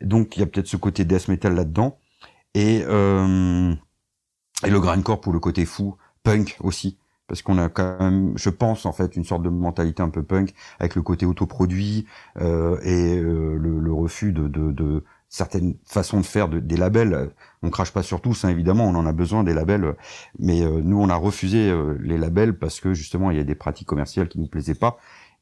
[0.00, 1.98] Donc, il y a peut-être ce côté death metal là-dedans.
[2.54, 3.76] Et, et le
[4.80, 6.98] grindcore pour le côté fou, punk aussi
[7.32, 10.22] parce qu'on a quand même, je pense en fait, une sorte de mentalité un peu
[10.22, 12.04] punk avec le côté autoproduit
[12.38, 17.30] euh, et euh, le, refus de, de, certaines façons de faire des labels.
[17.62, 19.94] On crache pas sur tous, hein, évidemment, on en a besoin des labels,
[20.38, 23.44] mais euh, nous on a refusé euh, les labels parce que justement il y a
[23.44, 24.98] des pratiques commerciales qui nous plaisaient pas.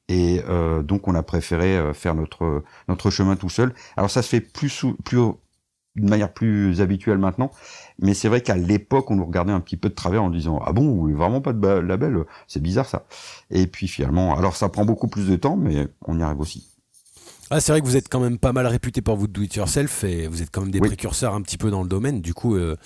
[0.09, 0.43] Et
[0.83, 3.73] donc on a préféré faire notre notre chemin tout seul.
[3.97, 5.19] Alors ça se fait plus plus
[5.97, 7.51] d'une manière plus habituelle maintenant.
[8.01, 10.61] Mais c'est vrai qu'à l'époque, on nous regardait un petit peu de travers en disant
[10.65, 13.05] ah bon, vraiment pas de label, c'est bizarre ça.
[13.51, 16.71] Et puis finalement, alors ça prend beaucoup plus de temps, mais on y arrive aussi.
[17.53, 19.53] Ah, c'est vrai que vous êtes quand même pas mal réputé pour votre do it
[19.57, 22.21] yourself et vous êtes quand même des précurseurs un petit peu dans le domaine.
[22.21, 22.77] Du coup, euh,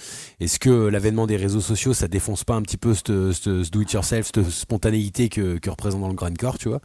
[0.40, 3.92] est-ce que l'avènement des réseaux sociaux, ça défonce pas un petit peu ce do it
[3.92, 6.80] yourself, cette spontanéité que, que représente dans le grindcore, tu vois?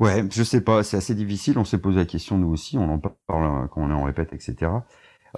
[0.00, 1.58] Ouais, je sais pas, c'est assez difficile.
[1.58, 4.32] On s'est posé la question nous aussi, on en parle quand on est en répète,
[4.32, 4.72] etc.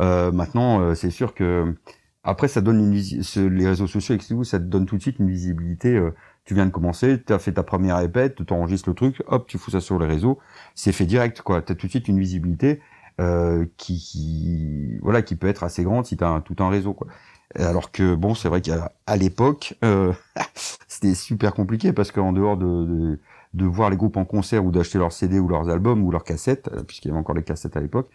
[0.00, 1.74] Euh, maintenant, euh, c'est sûr que
[2.22, 5.31] après, ça donne une les réseaux sociaux avec ça te donne tout de suite une
[5.31, 5.96] visibilité.
[5.96, 6.11] Euh,
[6.44, 9.46] tu viens de commencer, tu as fait ta première répète, tu enregistres le truc, hop,
[9.46, 10.38] tu fous ça sur les réseaux,
[10.74, 11.62] c'est fait direct, quoi.
[11.62, 12.81] Tu as tout de suite une visibilité
[13.20, 16.92] euh, qui, qui, voilà, qui peut être assez grande si tu as tout un réseau,
[16.92, 17.09] quoi.
[17.57, 20.12] Alors que bon, c'est vrai qu'à l'époque, euh,
[20.88, 23.20] c'était super compliqué parce qu'en dehors de, de,
[23.55, 26.24] de, voir les groupes en concert ou d'acheter leurs CD ou leurs albums ou leurs
[26.24, 28.11] cassettes, puisqu'il y avait encore les cassettes à l'époque,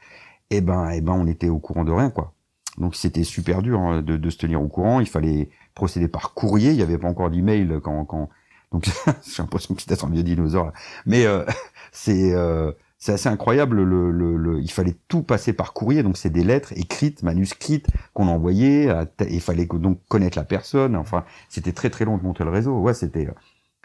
[0.52, 2.34] eh ben, eh ben, on était au courant de rien, quoi.
[2.78, 5.00] Donc c'était super dur hein, de, de, se tenir au courant.
[5.00, 6.72] Il fallait procéder par courrier.
[6.72, 8.30] Il n'y avait pas encore d'email quand, quand.
[8.72, 10.66] Donc j'ai l'impression que c'était un vieux dinosaure.
[10.66, 10.74] Là.
[11.06, 11.46] Mais euh,
[11.92, 13.82] c'est euh, c'est assez incroyable.
[13.82, 16.04] Le, le, le, il fallait tout passer par courrier.
[16.04, 18.90] Donc c'est des lettres écrites, manuscrites qu'on envoyait.
[19.30, 20.96] Il fallait donc connaître la personne.
[20.96, 22.78] Enfin, c'était très très long de monter le réseau.
[22.80, 23.30] Ouais, c'était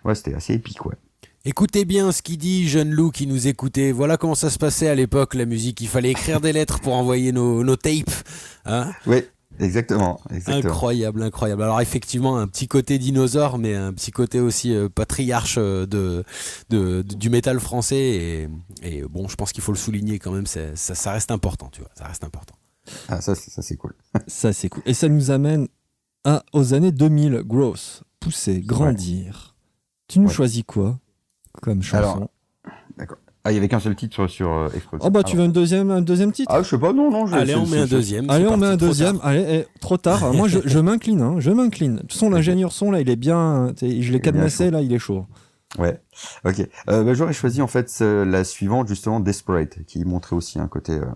[0.05, 0.85] ouais, c'était assez épique.
[0.85, 0.97] Ouais.
[1.47, 3.93] Écoutez bien ce qu'il dit, jeune loup qui nous écoutait.
[3.93, 5.81] Voilà comment ça se passait à l'époque, la musique.
[5.81, 8.11] Il fallait écrire des lettres pour envoyer nos, nos tapes.
[8.67, 9.23] Hein oui,
[9.59, 11.63] exactement, Incroyable, incroyable.
[11.63, 16.25] Alors effectivement, un petit côté dinosaure, mais un petit côté aussi euh, patriarche euh, de,
[16.69, 17.97] de, du métal français.
[17.97, 18.49] Et,
[18.83, 20.47] et bon, je pense qu'il faut le souligner quand même.
[20.47, 21.91] Ça, ça, reste important, tu vois.
[21.95, 22.55] Ça reste important.
[23.09, 23.95] Ah, ça, ça c'est cool.
[24.27, 24.83] ça, c'est cool.
[24.85, 25.69] Et ça nous amène
[26.25, 27.45] à, aux années 2000.
[27.47, 29.57] Growth, pousser, grandir.
[30.07, 30.99] Tu nous choisis quoi?
[31.63, 32.29] Comme chanson.
[32.97, 33.19] D'accord.
[33.43, 34.69] Ah, il y avait qu'un seul titre sur, euh,
[35.01, 36.53] Oh bah tu veux un deuxième, un deuxième titre?
[36.53, 37.25] Ah je sais pas, non, non.
[37.27, 38.29] Je, Allez, on met un deuxième.
[38.29, 39.19] Allez, on met un deuxième.
[39.23, 40.35] Allez, eh, trop tard.
[40.35, 41.97] Moi, je, je m'incline, hein, je m'incline.
[41.97, 43.73] De toute façon, l'ingénieur son là, il est bien.
[43.81, 45.25] Je l'ai cadenassé là, il est chaud.
[45.79, 46.03] Ouais.
[46.45, 46.61] Ok.
[46.91, 50.93] Euh, bah, J'aurais choisi en fait la suivante justement, Desperate, qui montrait aussi un côté,
[50.93, 51.07] euh,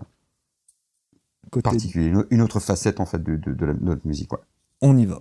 [1.51, 1.63] côté...
[1.63, 4.33] particulier, une autre facette en fait de, de, de, la, de notre musique.
[4.33, 4.39] Ouais.
[4.81, 5.19] On y va.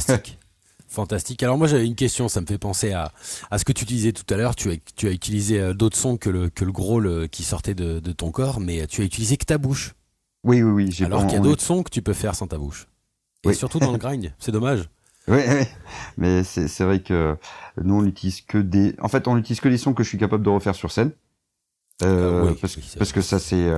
[0.00, 0.38] Fantastique.
[0.88, 1.42] Fantastique.
[1.42, 3.12] Alors moi j'avais une question, ça me fait penser à,
[3.50, 4.56] à ce que tu disais tout à l'heure.
[4.56, 7.74] Tu as, tu as utilisé euh, d'autres sons que le, que le gros qui sortait
[7.74, 9.94] de, de, ton corps, mais tu as utilisé que ta bouche.
[10.44, 11.04] Oui, oui, oui.
[11.04, 12.88] Alors qu'il y a d'autres sons que tu peux faire sans ta bouche.
[13.44, 14.88] Et surtout dans le grind, c'est dommage.
[15.26, 15.64] Oui, oui.
[16.16, 17.36] mais c'est vrai que
[17.82, 18.94] nous on n'utilise que des.
[19.02, 21.12] En fait, on n'utilise que les sons que je suis capable de refaire sur scène.
[22.02, 23.70] Euh, ah parce, parce que ça c'est.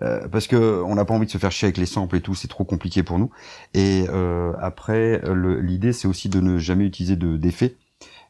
[0.00, 2.16] Euh, euh, parce que on n'a pas envie de se faire chier avec les samples
[2.16, 3.30] et tout, c'est trop compliqué pour nous.
[3.74, 5.22] Et euh, après,
[5.60, 7.76] l'idée c'est aussi de ne jamais utiliser d'effets,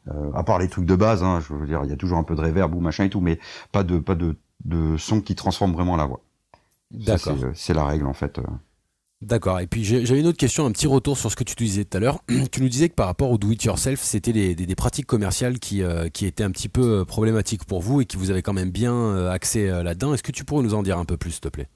[0.09, 1.23] euh, à part les trucs de base.
[1.23, 3.11] Hein, je veux dire, il y a toujours un peu de reverb ou machin et
[3.11, 3.39] tout, mais
[3.71, 6.21] pas de pas de, de son qui transforme vraiment la voix.
[6.91, 7.37] D'accord.
[7.55, 8.41] C'est la règle en fait.
[9.23, 9.61] D'accord.
[9.61, 11.97] Et puis j'avais une autre question, un petit retour sur ce que tu disais tout
[11.97, 12.19] à l'heure.
[12.51, 15.83] tu nous disais que par rapport au do it yourself, c'était des, pratiques commerciales qui,
[15.83, 18.53] euh, qui étaient un petit peu euh, problématiques pour vous et qui vous avez quand
[18.53, 20.13] même bien euh, axé là-dedans.
[20.13, 21.69] Est-ce que tu pourrais nous en dire un peu plus, s'il te plaît?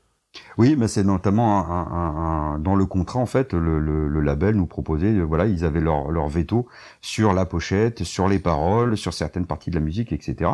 [0.59, 5.13] Oui, mais c'est notamment un, dans le contrat en fait, le, le, label nous proposait,
[5.13, 6.67] euh, voilà, ils avaient leur, leur veto
[7.01, 10.51] sur la pochette, sur les paroles, sur certaines parties de la musique, etc.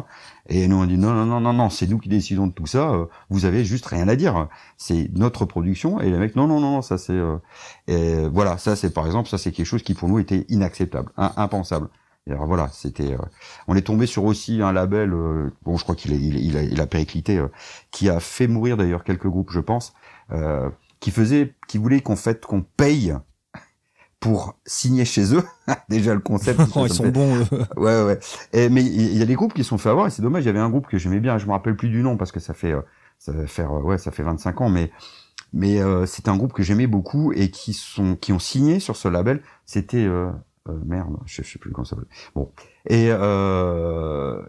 [0.49, 2.67] Et nous on dit non, non, non, non, non, c'est nous qui décidons de tout
[2.67, 2.91] ça.
[2.91, 4.49] Euh, vous avez juste rien à dire.
[4.77, 6.01] C'est notre production.
[6.01, 7.21] Et les mecs, non, non, non, ça c'est,
[7.89, 11.11] euh, voilà, ça c'est par exemple, ça c'est quelque chose qui pour nous était inacceptable,
[11.17, 11.89] impensable
[12.27, 13.15] voilà, c'était.
[13.15, 13.19] Euh,
[13.67, 15.13] on est tombé sur aussi un label.
[15.13, 17.49] Euh, bon, je crois qu'il il, il, a, il a périclité, euh,
[17.91, 19.93] qui a fait mourir d'ailleurs quelques groupes, je pense,
[21.01, 23.15] qui faisait, qui voulait qu'on fait qu'on paye
[24.21, 25.43] pour signer chez eux.
[25.89, 26.61] Déjà le concept.
[26.77, 27.41] Oh, ils sont bons.
[27.77, 28.19] ouais, ouais.
[28.53, 30.45] Et, mais il y a des groupes qui sont fait avoir et c'est dommage.
[30.45, 31.39] Il y avait un groupe que j'aimais bien.
[31.39, 32.73] Je me rappelle plus du nom parce que ça fait,
[33.19, 34.93] ça va faire, ouais, ça fait 25 ans, mais
[35.53, 39.09] mais c'était un groupe que j'aimais beaucoup et qui sont qui ont signé sur ce
[39.09, 39.43] label.
[39.67, 40.31] C'était euh,
[40.69, 42.11] merde, je, sais plus comment ça s'appelle.
[42.35, 42.51] Bon.
[42.89, 44.43] Et, euh,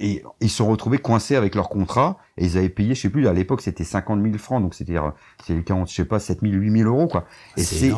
[0.00, 3.10] et ils se sont retrouvés coincés avec leur contrat et ils avaient payé, je sais
[3.10, 4.96] plus, à l'époque c'était 50 000 francs, donc c'était
[5.44, 7.26] c'est 40, je sais pas, 7 000, 8 000 euros quoi.
[7.58, 7.92] Et c'est,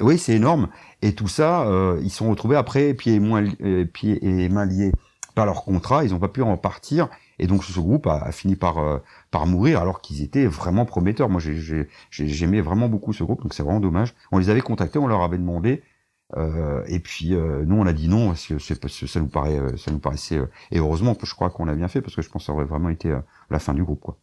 [0.00, 0.68] oui, c'est énorme.
[1.02, 4.48] Et tout ça, euh, ils se sont retrouvés après pieds et, moins, euh, pieds et
[4.48, 4.92] mains liés
[5.34, 7.08] par leur contrat, ils n'ont pas pu en partir.
[7.38, 8.98] Et donc ce groupe a, a fini par euh,
[9.30, 11.28] par mourir alors qu'ils étaient vraiment prometteurs.
[11.28, 11.40] Moi
[12.10, 14.14] j'aimais vraiment beaucoup ce groupe, donc c'est vraiment dommage.
[14.30, 15.82] On les avait contactés, on leur avait demandé
[16.36, 19.76] euh, et puis euh, nous on a dit non parce que ça nous paraît euh,
[19.76, 22.42] ça nous paraissait et heureusement je crois qu'on l'a bien fait parce que je pense
[22.42, 23.14] que ça aurait vraiment été
[23.50, 24.18] la fin du groupe quoi.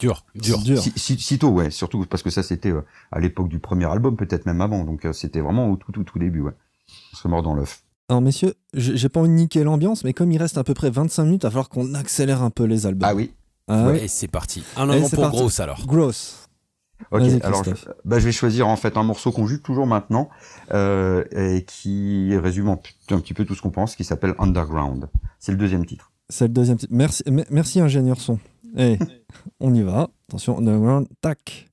[0.00, 0.82] Dur, dur, dur.
[0.96, 2.72] Si, tôt, ouais, surtout parce que ça c'était
[3.12, 6.18] à l'époque du premier album, peut-être même avant, donc c'était vraiment au tout, tout, tout
[6.18, 6.52] début, ouais.
[7.12, 7.84] On se mort dans l'œuf.
[8.08, 10.90] Alors messieurs, j'ai pas envie de niquer l'ambiance, mais comme il reste à peu près
[10.90, 13.08] 25 minutes, il va falloir qu'on accélère un peu les albums.
[13.08, 13.32] Ah oui.
[13.68, 14.04] Ah ouais.
[14.04, 14.62] Et c'est parti.
[14.76, 15.86] Un moment pour Gross alors.
[15.86, 16.43] Gross.
[17.10, 17.70] Ok, alors je,
[18.04, 20.30] bah, je vais choisir en fait un morceau qu'on joue toujours maintenant
[20.72, 25.08] euh, et qui résume un, petit peu tout ce qu'on pense, qui s'appelle Underground.
[25.38, 26.12] C'est le deuxième titre.
[26.28, 26.92] C'est le deuxième titre.
[26.94, 28.38] Merci, merci ingénieur son.
[28.76, 29.04] Et eh,
[29.60, 30.08] on y va.
[30.28, 31.68] Attention, Underground, tac.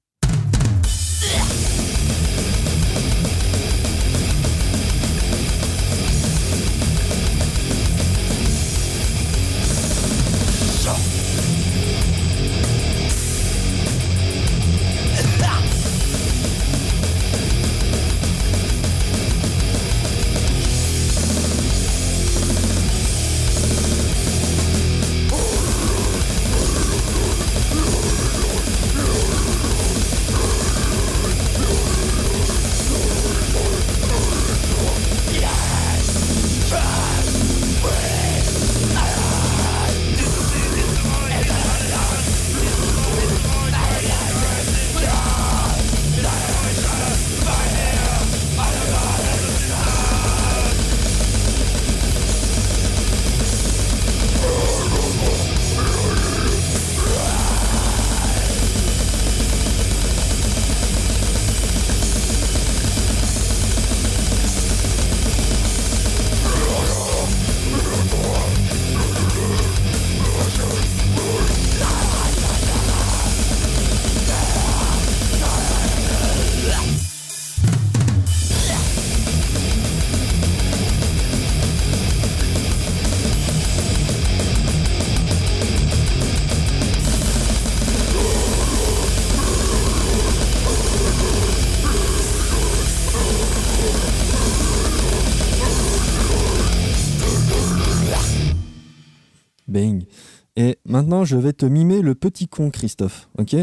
[101.32, 103.30] Je vais te mimer le petit con, Christophe.
[103.38, 103.56] Ok?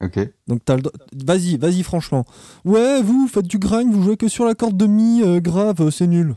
[0.00, 0.20] Ok.
[0.46, 0.62] Donc,
[1.24, 2.24] vas-y, vas-y, franchement.
[2.64, 5.90] Ouais, vous, faites du grind, vous jouez que sur la corde de mi euh, grave,
[5.90, 6.36] c'est nul.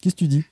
[0.00, 0.44] Qu'est-ce que tu dis?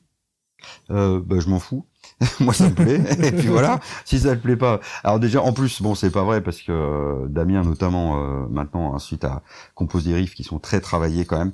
[0.91, 1.87] Euh, bah, Je m'en fous.
[2.41, 5.53] moi ça me plaît et puis voilà si ça te plaît pas alors déjà en
[5.53, 9.43] plus bon c'est pas vrai parce que euh, Damien notamment euh, maintenant ensuite a
[9.75, 11.53] composé des riffs qui sont très travaillés quand même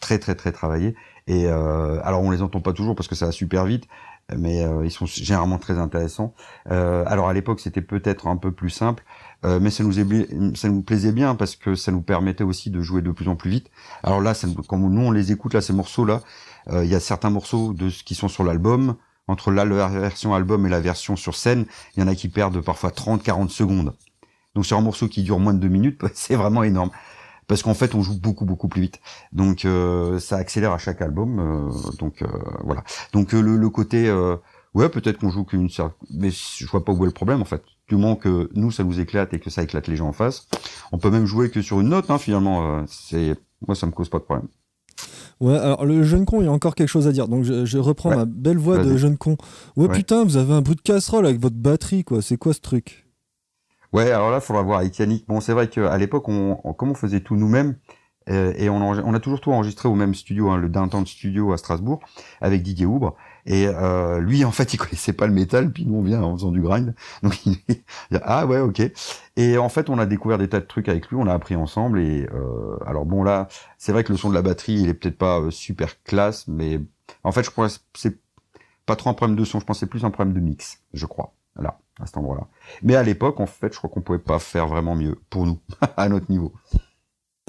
[0.00, 0.94] très très très travaillés
[1.26, 3.84] et euh, alors on les entend pas toujours parce que ça va super vite
[4.36, 6.34] mais ils sont généralement très intéressants
[6.66, 9.04] alors à l'époque c'était peut-être un peu plus simple
[9.42, 9.92] mais ça nous,
[10.56, 13.36] ça nous plaisait bien parce que ça nous permettait aussi de jouer de plus en
[13.36, 13.70] plus vite.
[14.02, 16.22] Alors là, ça, quand nous on les écoute là, ces morceaux là,
[16.72, 18.96] il y a certains morceaux de qui sont sur l'album,
[19.26, 21.66] entre la, version album et la version sur scène,
[21.96, 23.94] il y en a qui perdent parfois 30-40 secondes.
[24.54, 26.90] Donc sur un morceau qui dure moins de deux minutes, c'est vraiment énorme.
[27.46, 29.00] Parce qu'en fait, on joue beaucoup beaucoup plus vite.
[29.32, 31.38] Donc euh, ça accélère à chaque album.
[31.38, 32.26] Euh, donc euh,
[32.64, 32.84] voilà.
[33.12, 34.12] Donc le, côté,
[34.74, 37.46] ouais, peut-être qu'on joue qu'une seule, mais je vois pas où est le problème en
[37.46, 37.62] fait.
[37.88, 40.48] Du moment que nous ça nous éclate et que ça éclate les gens en face,
[40.92, 42.10] on peut même jouer que sur une note.
[42.10, 43.36] Hein, finalement, c'est
[43.66, 44.48] moi ça me cause pas de problème.
[45.40, 47.28] Ouais, alors le jeune con, il y a encore quelque chose à dire.
[47.28, 49.36] Donc je, reprends ma belle voix de jeune con.
[49.76, 52.22] Ouais, putain, vous avez un bout de casserole avec votre batterie, quoi.
[52.22, 53.03] C'est quoi ce truc?
[53.94, 55.24] Ouais, alors là, il faudra voir avec Yannick.
[55.28, 57.76] Bon, c'est vrai qu'à l'époque, on, comme on faisait tout nous-mêmes,
[58.28, 61.52] euh, et on, on, a toujours tout enregistré au même studio, hein, le Downtown Studio
[61.52, 62.00] à Strasbourg,
[62.40, 63.14] avec Didier Houbre.
[63.46, 66.34] Et euh, lui, en fait, il connaissait pas le métal, puis nous, on vient en
[66.34, 66.92] faisant du grind.
[67.22, 67.84] Donc, il dit,
[68.22, 68.82] ah ouais, ok.
[69.36, 71.54] Et en fait, on a découvert des tas de trucs avec lui, on a appris
[71.54, 72.00] ensemble.
[72.00, 73.46] Et euh, alors bon, là,
[73.78, 76.48] c'est vrai que le son de la batterie, il est peut-être pas euh, super classe,
[76.48, 76.80] mais
[77.22, 78.18] en fait, je crois que c'est
[78.86, 81.06] pas trop un problème de son, je pense c'est plus un problème de mix, je
[81.06, 81.32] crois.
[81.56, 82.48] Là, à cet endroit-là.
[82.82, 85.58] Mais à l'époque, en fait, je crois qu'on pouvait pas faire vraiment mieux pour nous,
[85.96, 86.52] à notre niveau.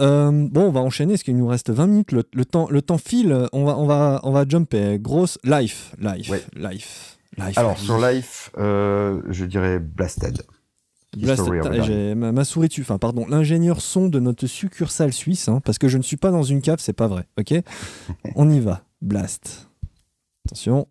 [0.01, 2.11] Euh, bon, on va enchaîner parce qu'il nous reste 20 minutes.
[2.11, 3.47] Le, temps, le temps file.
[3.53, 4.99] On va, on va, on va jumper.
[4.99, 7.57] Grosse life, life, life, life.
[7.57, 10.41] Alors sur life, euh, je dirais Blasted.
[11.15, 12.15] Blasted.
[12.17, 12.81] Ma, ma, souris dessus.
[12.81, 13.25] Enfin, pardon.
[13.27, 16.61] L'ingénieur son de notre succursale suisse, hein, parce que je ne suis pas dans une
[16.61, 17.25] cave, c'est pas vrai.
[17.39, 17.53] Ok?
[18.35, 18.81] on y va.
[19.01, 19.69] Blast.
[20.45, 20.87] Attention.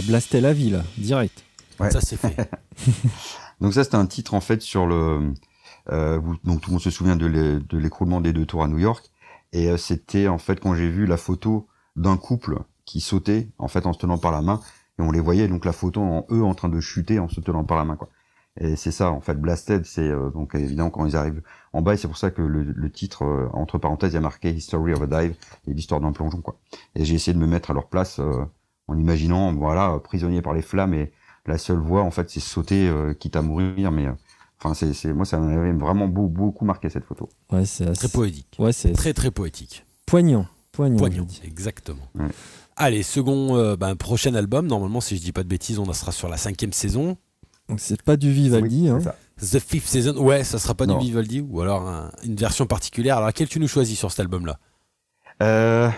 [0.00, 1.44] Blasté la ville, direct.
[1.90, 2.36] Ça c'est fait.
[3.60, 5.32] donc ça c'est un titre en fait sur le...
[5.90, 9.10] Euh, donc tout le monde se souvient de l'écroulement des deux tours à New York.
[9.52, 11.66] Et euh, c'était en fait quand j'ai vu la photo
[11.96, 14.60] d'un couple qui sautait en fait en se tenant par la main
[14.98, 17.40] et on les voyait donc la photo en eux en train de chuter en se
[17.40, 18.08] tenant par la main quoi.
[18.60, 21.94] Et c'est ça en fait Blasted c'est euh, donc évidemment quand ils arrivent en bas
[21.94, 25.02] et c'est pour ça que le, titre entre parenthèses il y a marqué History of
[25.02, 25.34] a Dive
[25.66, 26.58] et l'histoire d'un plongeon quoi.
[26.94, 28.20] Et j'ai essayé de me mettre à leur place
[28.90, 31.12] en imaginant, voilà, prisonnier par les flammes et
[31.46, 34.12] la seule voie, en fait, c'est sauter, euh, quitte à mourir, mais, euh,
[34.62, 37.28] enfin, c'est, moi, ça m'avait vraiment beaucoup, beaucoup marqué cette photo.
[37.52, 38.56] Ouais, c'est très poétique.
[38.58, 39.86] Ouais, c'est très, très poétique.
[40.06, 40.46] Poignant.
[40.72, 40.96] Poignant.
[40.98, 42.02] Poignant, exactement.
[42.76, 44.66] Allez, second, euh, ben, prochain album.
[44.66, 47.16] Normalement, si je dis pas de bêtises, on sera sur la cinquième saison.
[47.68, 48.88] Donc c'est pas du Vivaldi.
[48.88, 48.98] hein.
[49.40, 50.16] The Fifth Season.
[50.16, 53.16] Ouais, ça sera pas du Vivaldi ou alors une version particulière.
[53.16, 54.58] Alors, laquelle tu nous choisis sur cet album-là?
[55.42, 55.88] Euh,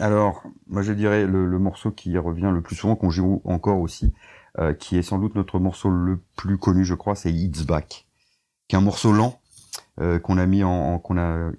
[0.00, 4.12] alors, moi je dirais le, morceau qui revient le plus souvent, qu'on joue encore aussi,
[4.58, 8.06] euh, qui est sans doute notre morceau le plus connu, je crois, c'est It's Back,
[8.68, 9.40] qui est un morceau lent
[10.00, 11.50] euh, qu'on a mis en, qu'on a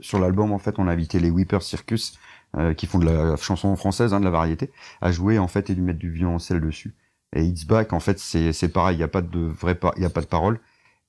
[0.00, 0.52] sur l'album.
[0.52, 2.18] En fait, on a invité les Weeper Circus,
[2.56, 4.70] euh, qui font de la chanson française, hein, de la variété,
[5.00, 6.94] à jouer en fait et lui mettre du violoncelle dessus.
[7.34, 10.06] Et It's Back, en fait, c'est pareil, il n'y a pas de vrai, il y
[10.06, 10.60] a pas de parole.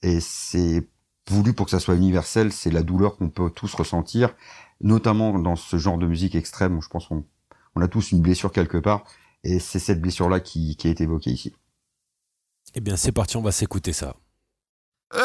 [0.02, 0.88] Et c'est
[1.30, 4.36] voulu pour que ça soit universel, c'est la douleur qu'on peut tous ressentir,
[4.82, 7.26] notamment dans ce genre de musique extrême où je pense qu'on
[7.76, 9.04] on a tous une blessure quelque part.
[9.44, 11.54] Et c'est cette blessure-là qui, qui est évoquée ici.
[12.74, 14.16] Eh bien, c'est parti, on va s'écouter ça.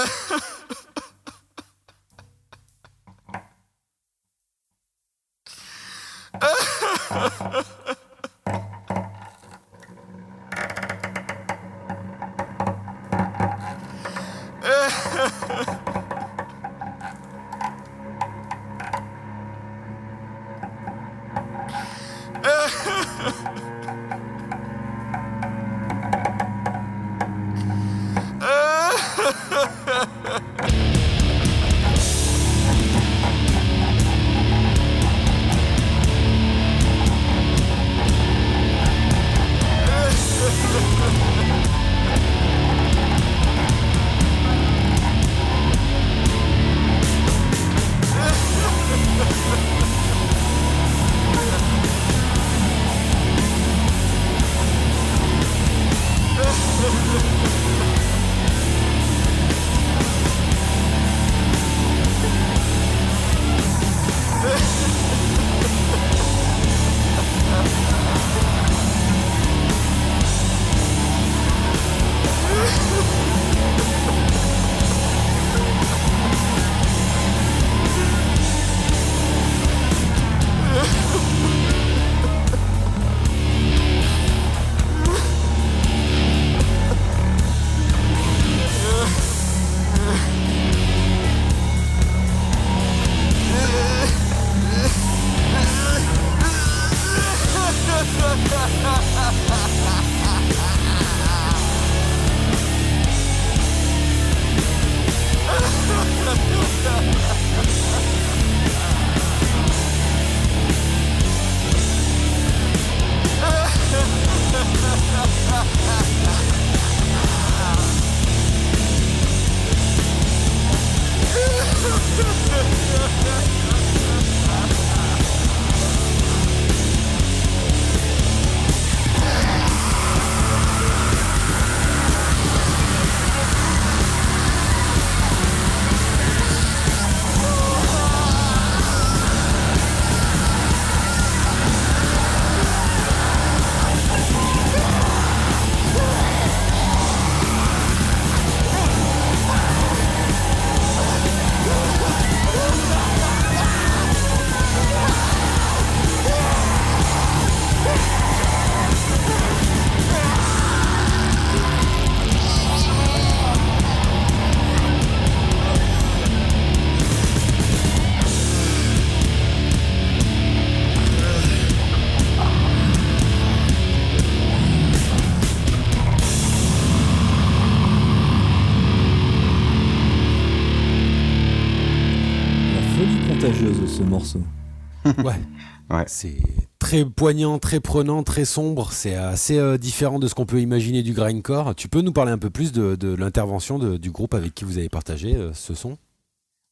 [185.24, 186.04] ouais.
[186.06, 186.38] C'est
[186.78, 188.92] très poignant, très prenant, très sombre.
[188.92, 191.74] C'est assez euh, différent de ce qu'on peut imaginer du grindcore.
[191.74, 194.88] Tu peux nous parler un peu plus de, l'intervention du groupe avec qui vous avez
[194.88, 195.98] partagé euh, ce son?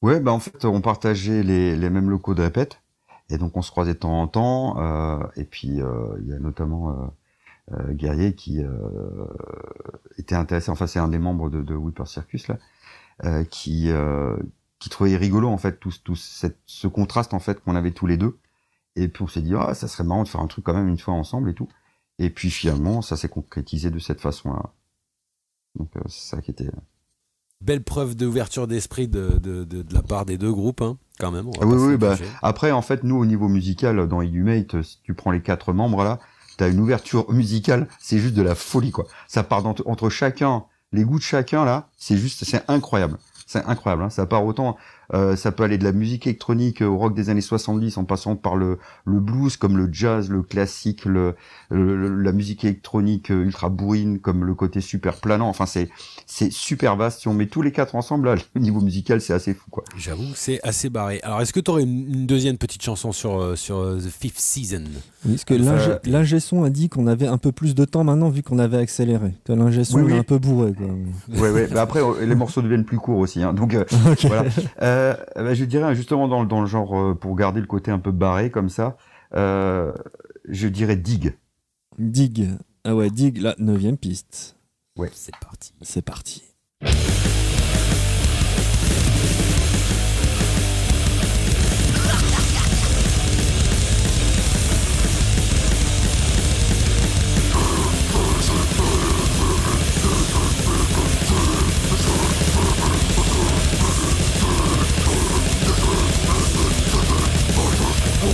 [0.03, 2.81] Ouais, bah en fait, on partageait les, mêmes locaux de répète.
[3.31, 4.81] Et donc, on se croisait de temps en temps.
[4.81, 7.13] Euh, et puis, il y a notamment
[7.91, 8.61] Guerrier qui
[10.17, 10.71] était intéressé.
[10.71, 13.91] Enfin, c'est un des membres de, de Whipper Circus, là, qui
[14.79, 18.07] qui trouvait rigolo en fait tout, tout cette, ce contraste en fait qu'on avait tous
[18.07, 18.39] les deux.
[18.97, 20.89] Et puis on s'est dit ah ça serait marrant de faire un truc quand même
[20.89, 21.69] une fois ensemble et tout.
[22.19, 24.73] Et puis finalement ça s'est concrétisé de cette façon là
[25.79, 26.81] donc euh, c'est ça qui était euh,
[27.61, 31.31] belle preuve d'ouverture d'esprit de, de, de, de, la part des deux groupes hein, quand
[31.31, 31.49] même.
[31.63, 35.31] Oui oui bah, après en fait nous au niveau musical dans Idumate si tu prends
[35.31, 36.19] les quatre membres là
[36.57, 37.89] t'as une ouverture musicale.
[38.01, 39.07] C'est juste de la folie quoi.
[39.29, 43.19] Ça part entre chacun les goûts de chacun là c'est juste c'est incroyable
[43.49, 44.05] c'est incroyable.
[44.05, 44.11] Hein.
[44.11, 44.77] Ça part autant,
[45.15, 48.37] euh, ça peut aller de la musique électronique au rock des années 70 en passant
[48.37, 51.35] par le, le blues comme le jazz, le classique, le,
[51.71, 55.49] la musique électronique ultra bourrine comme le côté super planant.
[55.49, 55.89] Enfin, c'est
[56.27, 57.21] c'est super vaste.
[57.21, 59.85] Si on met tous les quatre ensemble, là, le niveau musical, c'est assez fou, quoi.
[59.97, 61.21] J'avoue, c'est assez barré.
[61.23, 64.39] Alors, est-ce que tu aurais une, deuxième petite chanson sur euh, sur euh, The Fifth
[64.39, 64.85] Season?
[65.25, 65.55] Oui, parce que
[66.09, 68.77] l'ingé son a dit qu'on avait un peu plus de temps maintenant vu qu'on avait
[68.77, 69.35] accéléré.
[69.49, 70.73] L'ingé son est un peu bourré.
[70.75, 70.87] Quoi.
[71.41, 71.69] Ouais, ouais.
[71.71, 73.43] Mais après, les morceaux deviennent plus courts aussi.
[73.43, 73.55] Hein.
[73.55, 73.77] Donc
[74.23, 74.45] voilà.
[74.83, 74.98] Euh,
[75.35, 78.51] bah, je dirais justement dans, dans le genre pour garder le côté un peu barré
[78.51, 78.97] comme ça.
[79.33, 81.37] je dirais Dig.
[81.99, 82.49] Dig.
[82.85, 84.57] Ah ouais, Dig, la neuvième piste.
[84.97, 85.11] Ouais.
[85.13, 85.75] C'est parti.
[85.83, 86.43] C'est parti.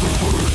[0.00, 0.51] burn, burn,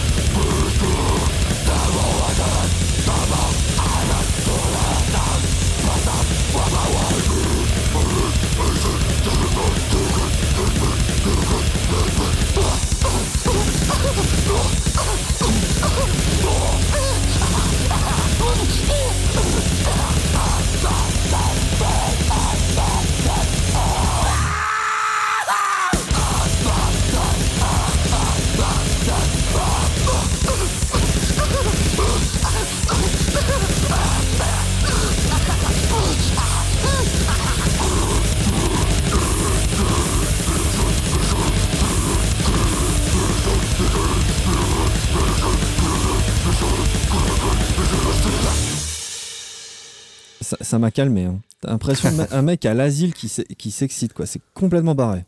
[50.68, 51.26] ça m'a calmé.
[51.26, 51.39] Hein.
[51.61, 54.26] T'as l'impression d'un mec à l'asile qui s'excite, quoi.
[54.26, 55.26] C'est complètement barré.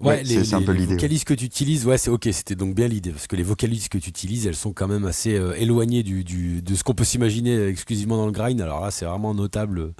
[0.00, 2.88] Ouais, les, un peu les vocalises que tu utilises, ouais, c'est ok, c'était donc bien
[2.88, 6.02] l'idée, parce que les vocalises que tu utilises, elles sont quand même assez euh, éloignées
[6.02, 8.58] du, du, de ce qu'on peut s'imaginer exclusivement dans le grind.
[8.62, 9.92] Alors là, c'est vraiment notable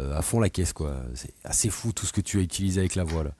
[0.00, 0.96] euh, à fond la caisse, quoi.
[1.14, 3.30] C'est assez fou tout ce que tu as utilisé avec la voix, là.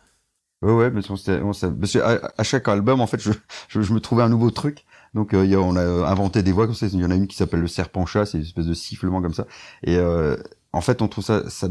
[0.63, 3.31] Ouais, ouais, mais on, parce à, à, chaque album, en fait, je,
[3.69, 4.85] je, je, me trouvais un nouveau truc.
[5.15, 6.87] Donc, euh, y a, on a inventé des voix comme ça.
[6.87, 9.23] Il y en a une qui s'appelle le serpent chat, c'est une espèce de sifflement
[9.23, 9.47] comme ça.
[9.85, 10.37] Et euh,
[10.73, 11.69] en fait, on trouve ça, ça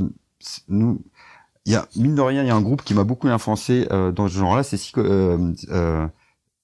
[0.67, 1.01] nous,
[1.65, 3.87] il y a mine de rien, il y a un groupe qui m'a beaucoup influencé
[3.91, 6.07] euh, dans ce genre-là, c'est euh, euh,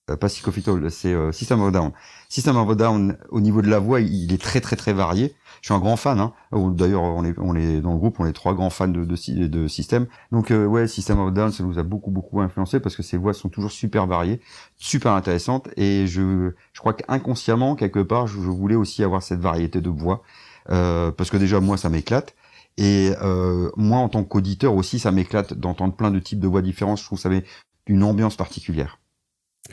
[0.10, 1.92] euh, pas c'est euh, System of Down.
[2.28, 5.34] System of Down, au niveau de la voix, il est très très très varié.
[5.62, 6.20] Je suis un grand fan.
[6.20, 6.34] Hein.
[6.52, 9.48] D'ailleurs, on est on est dans le groupe, on est trois grands fans de de,
[9.48, 10.08] de System.
[10.34, 13.16] Donc euh, ouais, System of Down, ça nous a beaucoup beaucoup influencé parce que ces
[13.18, 14.42] voix sont toujours super variées,
[14.76, 15.70] super intéressantes.
[15.78, 20.22] Et je je crois qu'inconsciemment quelque part, je, voulais aussi avoir cette variété de voix
[20.70, 22.36] euh, parce que déjà moi ça m'éclate.
[22.78, 26.64] Et euh, moi, en tant qu'auditeur aussi, ça m'éclate d'entendre plein de types de voix
[26.64, 26.98] différentes.
[26.98, 27.44] Je trouve ça met
[27.86, 29.00] une ambiance particulière.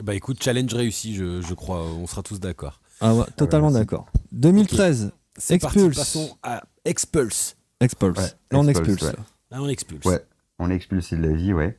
[0.03, 1.83] Bah écoute, challenge réussi, je, je crois.
[1.83, 2.81] On sera tous d'accord.
[3.01, 4.07] Ah ouais, totalement d'accord.
[4.33, 5.55] 2013, okay.
[5.55, 5.97] Expulse.
[5.97, 7.57] passons à Expulse.
[7.81, 8.19] Expulse.
[8.19, 9.03] Ouais, là, on expulse.
[9.03, 9.13] Ouais.
[9.51, 10.05] Là, on expulse.
[10.05, 10.23] Ouais,
[10.59, 11.79] on expulse de la vie, ouais.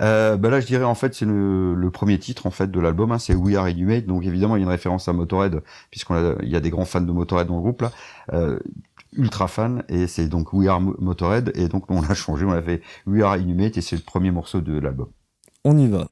[0.00, 2.80] Euh, bah là, je dirais en fait, c'est le, le, premier titre en fait de
[2.80, 3.12] l'album.
[3.12, 4.06] Hein, c'est We Are Inhumate.
[4.06, 6.84] Donc évidemment, il y a une référence à Motorhead puisqu'on il y a des grands
[6.84, 7.92] fans de Motorhead dans le groupe là.
[8.32, 8.58] Euh,
[9.16, 12.62] ultra fan et c'est donc We Are Motorhead et donc on a changé, on a
[12.62, 15.08] fait We Are Inhumate et c'est le premier morceau de l'album.
[15.64, 16.08] On y va.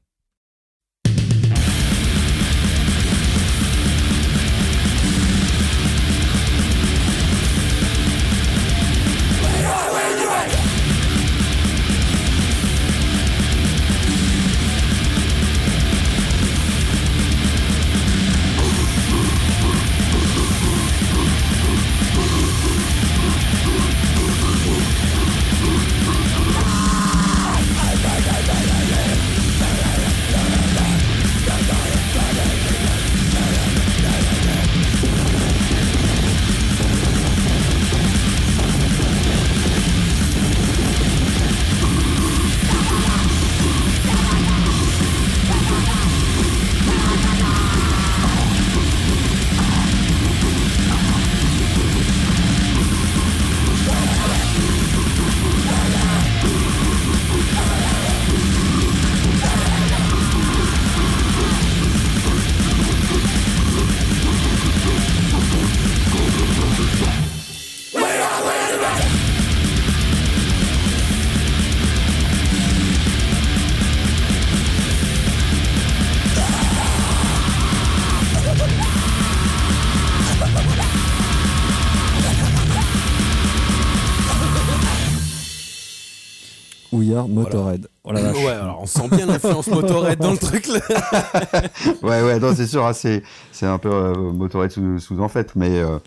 [92.03, 95.27] ouais, ouais, non, c'est sûr, hein, c'est, c'est un peu euh, Motorhead sous, sous en
[95.27, 95.99] fait, mais euh,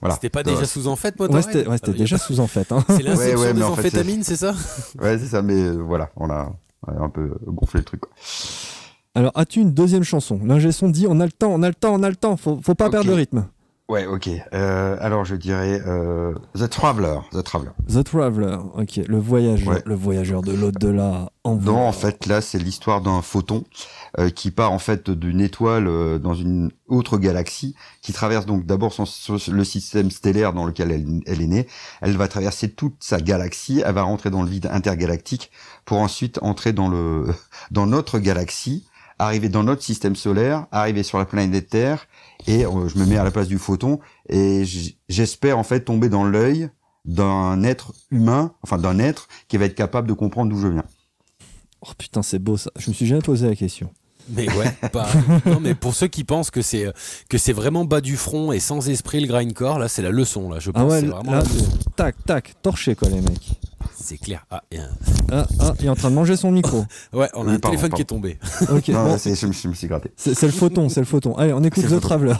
[0.00, 0.14] voilà.
[0.14, 2.70] C'était pas déjà sous en fait, Motorhead Ouais, c'était, ouais, déjà sous en fait.
[2.72, 2.84] Hein.
[2.88, 4.54] C'est l'inception ouais, des amphétamines, c'est ça?
[5.00, 6.52] Ouais, c'est ça, mais euh, voilà, on a,
[6.86, 8.00] on a, un peu gonflé le truc.
[8.00, 8.12] Quoi.
[9.14, 10.40] Alors, as-tu une deuxième chanson?
[10.44, 12.36] L'ingé son dit on a le temps, on a le temps, on a le temps,
[12.36, 12.92] faut, faut pas okay.
[12.92, 13.46] perdre le rythme.
[13.88, 14.28] Ouais, ok.
[14.52, 17.18] Euh, alors je dirais euh, The Traveler.
[17.30, 17.70] The Traveler.
[17.88, 19.00] The Traveler, ok.
[19.06, 19.82] Le voyageur, Ouais.
[19.86, 21.30] le voyageur de l'au-delà.
[21.44, 23.62] En Non, en fait, là, c'est l'histoire d'un photon
[24.18, 28.66] euh, qui part en fait d'une étoile euh, dans une autre galaxie, qui traverse donc
[28.66, 31.68] d'abord son, son- le système stellaire dans lequel elle, elle est née.
[32.00, 35.52] Elle va traverser toute sa galaxie, elle va rentrer dans le vide intergalactique
[35.84, 37.26] pour ensuite entrer dans le
[37.70, 38.84] dans notre galaxie,
[39.20, 42.06] arriver dans notre système solaire, arriver sur la planète Terre,
[42.46, 44.64] et euh, je me mets à la place du photon et
[45.08, 46.70] j'espère en fait tomber dans l'œil
[47.04, 50.84] d'un être humain, enfin d'un être qui va être capable de comprendre d'où je viens.
[51.82, 52.70] Oh putain, c'est beau ça.
[52.76, 53.90] Je me suis jamais posé la question.
[54.28, 55.06] Mais ouais, pas.
[55.46, 56.92] non, mais pour ceux qui pensent que c'est euh,
[57.28, 60.50] que c'est vraiment bas du front et sans esprit le grindcore, là, c'est la leçon.
[60.50, 60.82] Là, je pense.
[60.82, 61.66] Ah ouais, c'est vraiment là, la leçon.
[61.96, 63.60] tac, tac, torché quoi les mecs.
[63.98, 64.44] C'est clair.
[64.50, 64.62] Ah,
[65.32, 66.84] Ah, ah, il est en train de manger son micro.
[67.12, 68.38] Ouais, on a Oui, un pardon, téléphone qui est tombé.
[68.70, 70.10] Ok, Non, bon, là, je, me, je me suis gratté.
[70.16, 71.34] c'est c'est le photon, c'est le photon.
[71.36, 72.02] Allez, on écoute C'est le The.
[72.02, 72.34] Traveler.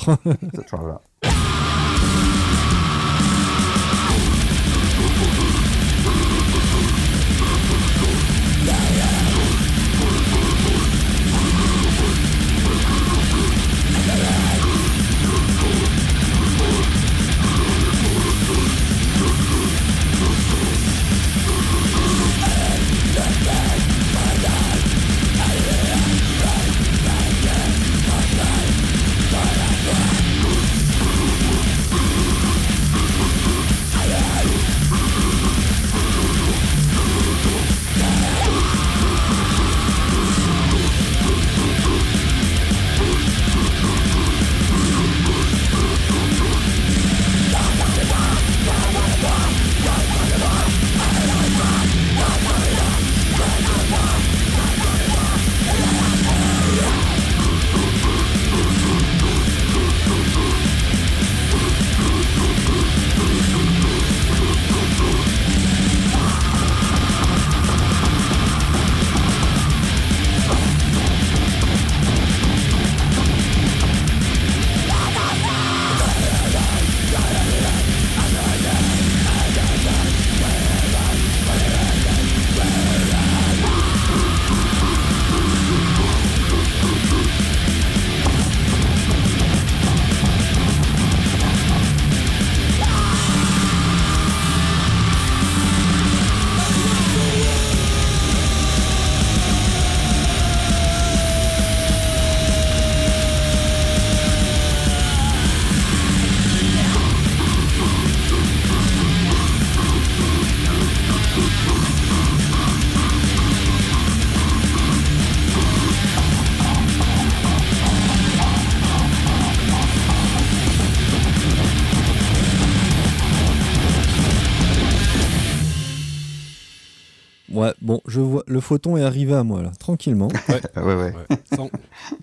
[128.56, 130.28] Le photon est arrivé à moi là, tranquillement.
[130.48, 130.52] Ah
[130.82, 131.12] ouais, ouais.
[131.14, 131.36] Ouais.
[131.54, 131.68] Sans-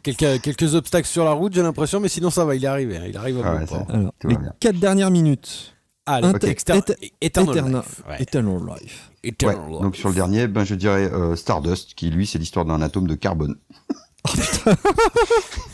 [0.02, 2.98] quelques, quelques obstacles sur la route, j'ai l'impression, mais sinon ça va, il est arrivé.
[2.98, 3.86] hein, Il arrive à Ah bon ouais, port.
[3.90, 4.52] Alors, les bien.
[4.60, 5.76] quatre dernières minutes.
[6.08, 8.02] Inter- exter- Eter- Eternal Eternal, Life.
[8.10, 8.22] Ouais.
[8.24, 9.12] Eternal Life.
[9.24, 9.82] Ouais, Eternal Life.
[9.82, 13.08] donc sur le dernier, ben je dirais euh, Stardust, qui lui c'est l'histoire d'un atome
[13.08, 13.56] de carbone.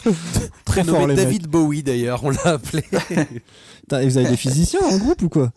[0.04, 1.24] Très Prénommé fort les mecs.
[1.26, 2.84] David Bowie d'ailleurs, on l'a appelé.
[3.12, 5.52] Et vous avez des physiciens en groupe ou quoi?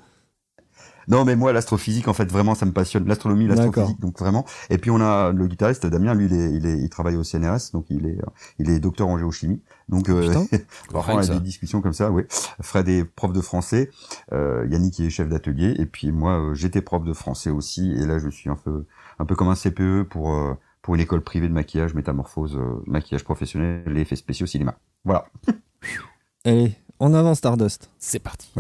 [1.09, 4.45] Non, mais moi l'astrophysique en fait vraiment ça me passionne, l'astronomie, l'astrophysique donc vraiment.
[4.71, 7.25] Et puis on a le guitariste Damien, lui il est, il est, il travaille au
[7.25, 9.61] CNRS, donc il est, euh, il est docteur en géochimie.
[9.89, 10.33] Donc euh,
[10.95, 12.11] on a des discussions comme ça.
[12.11, 12.23] Oui,
[12.61, 13.91] Fred est prof de français,
[14.33, 18.07] euh, Yannick est chef d'atelier, et puis moi euh, j'étais prof de français aussi, et
[18.07, 18.85] là je suis un peu,
[19.19, 22.83] un peu comme un CPE pour euh, pour une école privée de maquillage, métamorphose, euh,
[22.87, 24.75] maquillage professionnel et effets spéciaux cinéma.
[25.05, 25.27] Voilà.
[26.45, 27.89] Allez, en avant Stardust.
[27.99, 28.51] C'est parti.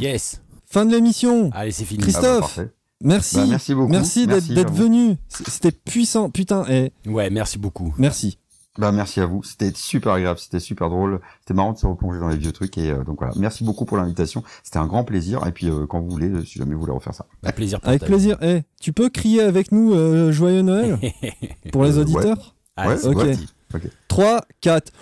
[0.00, 0.40] Yes.
[0.66, 1.50] Fin de l'émission.
[1.54, 2.02] Allez, c'est fini.
[2.02, 2.58] Christophe.
[2.58, 2.68] Ah bah.
[3.00, 3.36] Merci.
[3.36, 3.92] Bah, merci beaucoup.
[3.92, 5.16] Merci d'être venu.
[5.28, 6.30] C'était puissant.
[6.30, 7.94] Putain, et Ouais, merci beaucoup.
[7.98, 8.38] merci.
[8.76, 12.20] Bah merci à vous, c'était super agréable, c'était super drôle, c'était marrant de se replonger
[12.20, 15.02] dans les vieux trucs et euh, donc voilà, merci beaucoup pour l'invitation, c'était un grand
[15.02, 17.26] plaisir et puis euh, quand vous voulez, si jamais vous voulez refaire ça.
[17.42, 17.80] Un plaisir.
[17.82, 18.38] Avec plaisir.
[18.40, 20.96] Eh, tu peux crier avec nous euh, Joyeux Noël
[21.72, 22.54] pour les auditeurs?
[22.78, 23.16] Ouais, c'est ok.
[23.16, 23.48] parti.
[24.06, 24.92] 3, 4.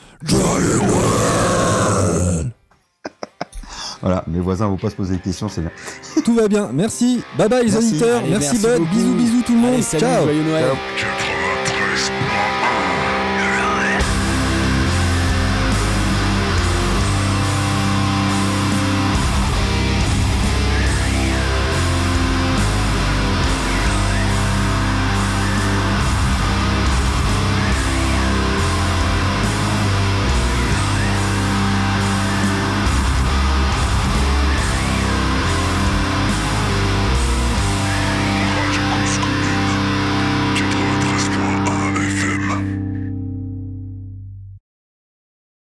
[4.02, 5.70] Voilà, mes voisins vont pas se poser des questions, c'est bien.
[6.24, 6.70] Tout va bien.
[6.72, 7.22] Merci.
[7.38, 7.88] Bye bye les Merci.
[7.88, 8.22] auditeurs.
[8.28, 8.88] Merci merci Bud.
[8.90, 9.74] Bisous bisous tout le monde.
[9.74, 10.24] Allez, salut, Ciao.
[10.24, 10.64] joyeux Noël.
[10.98, 11.25] Ciao.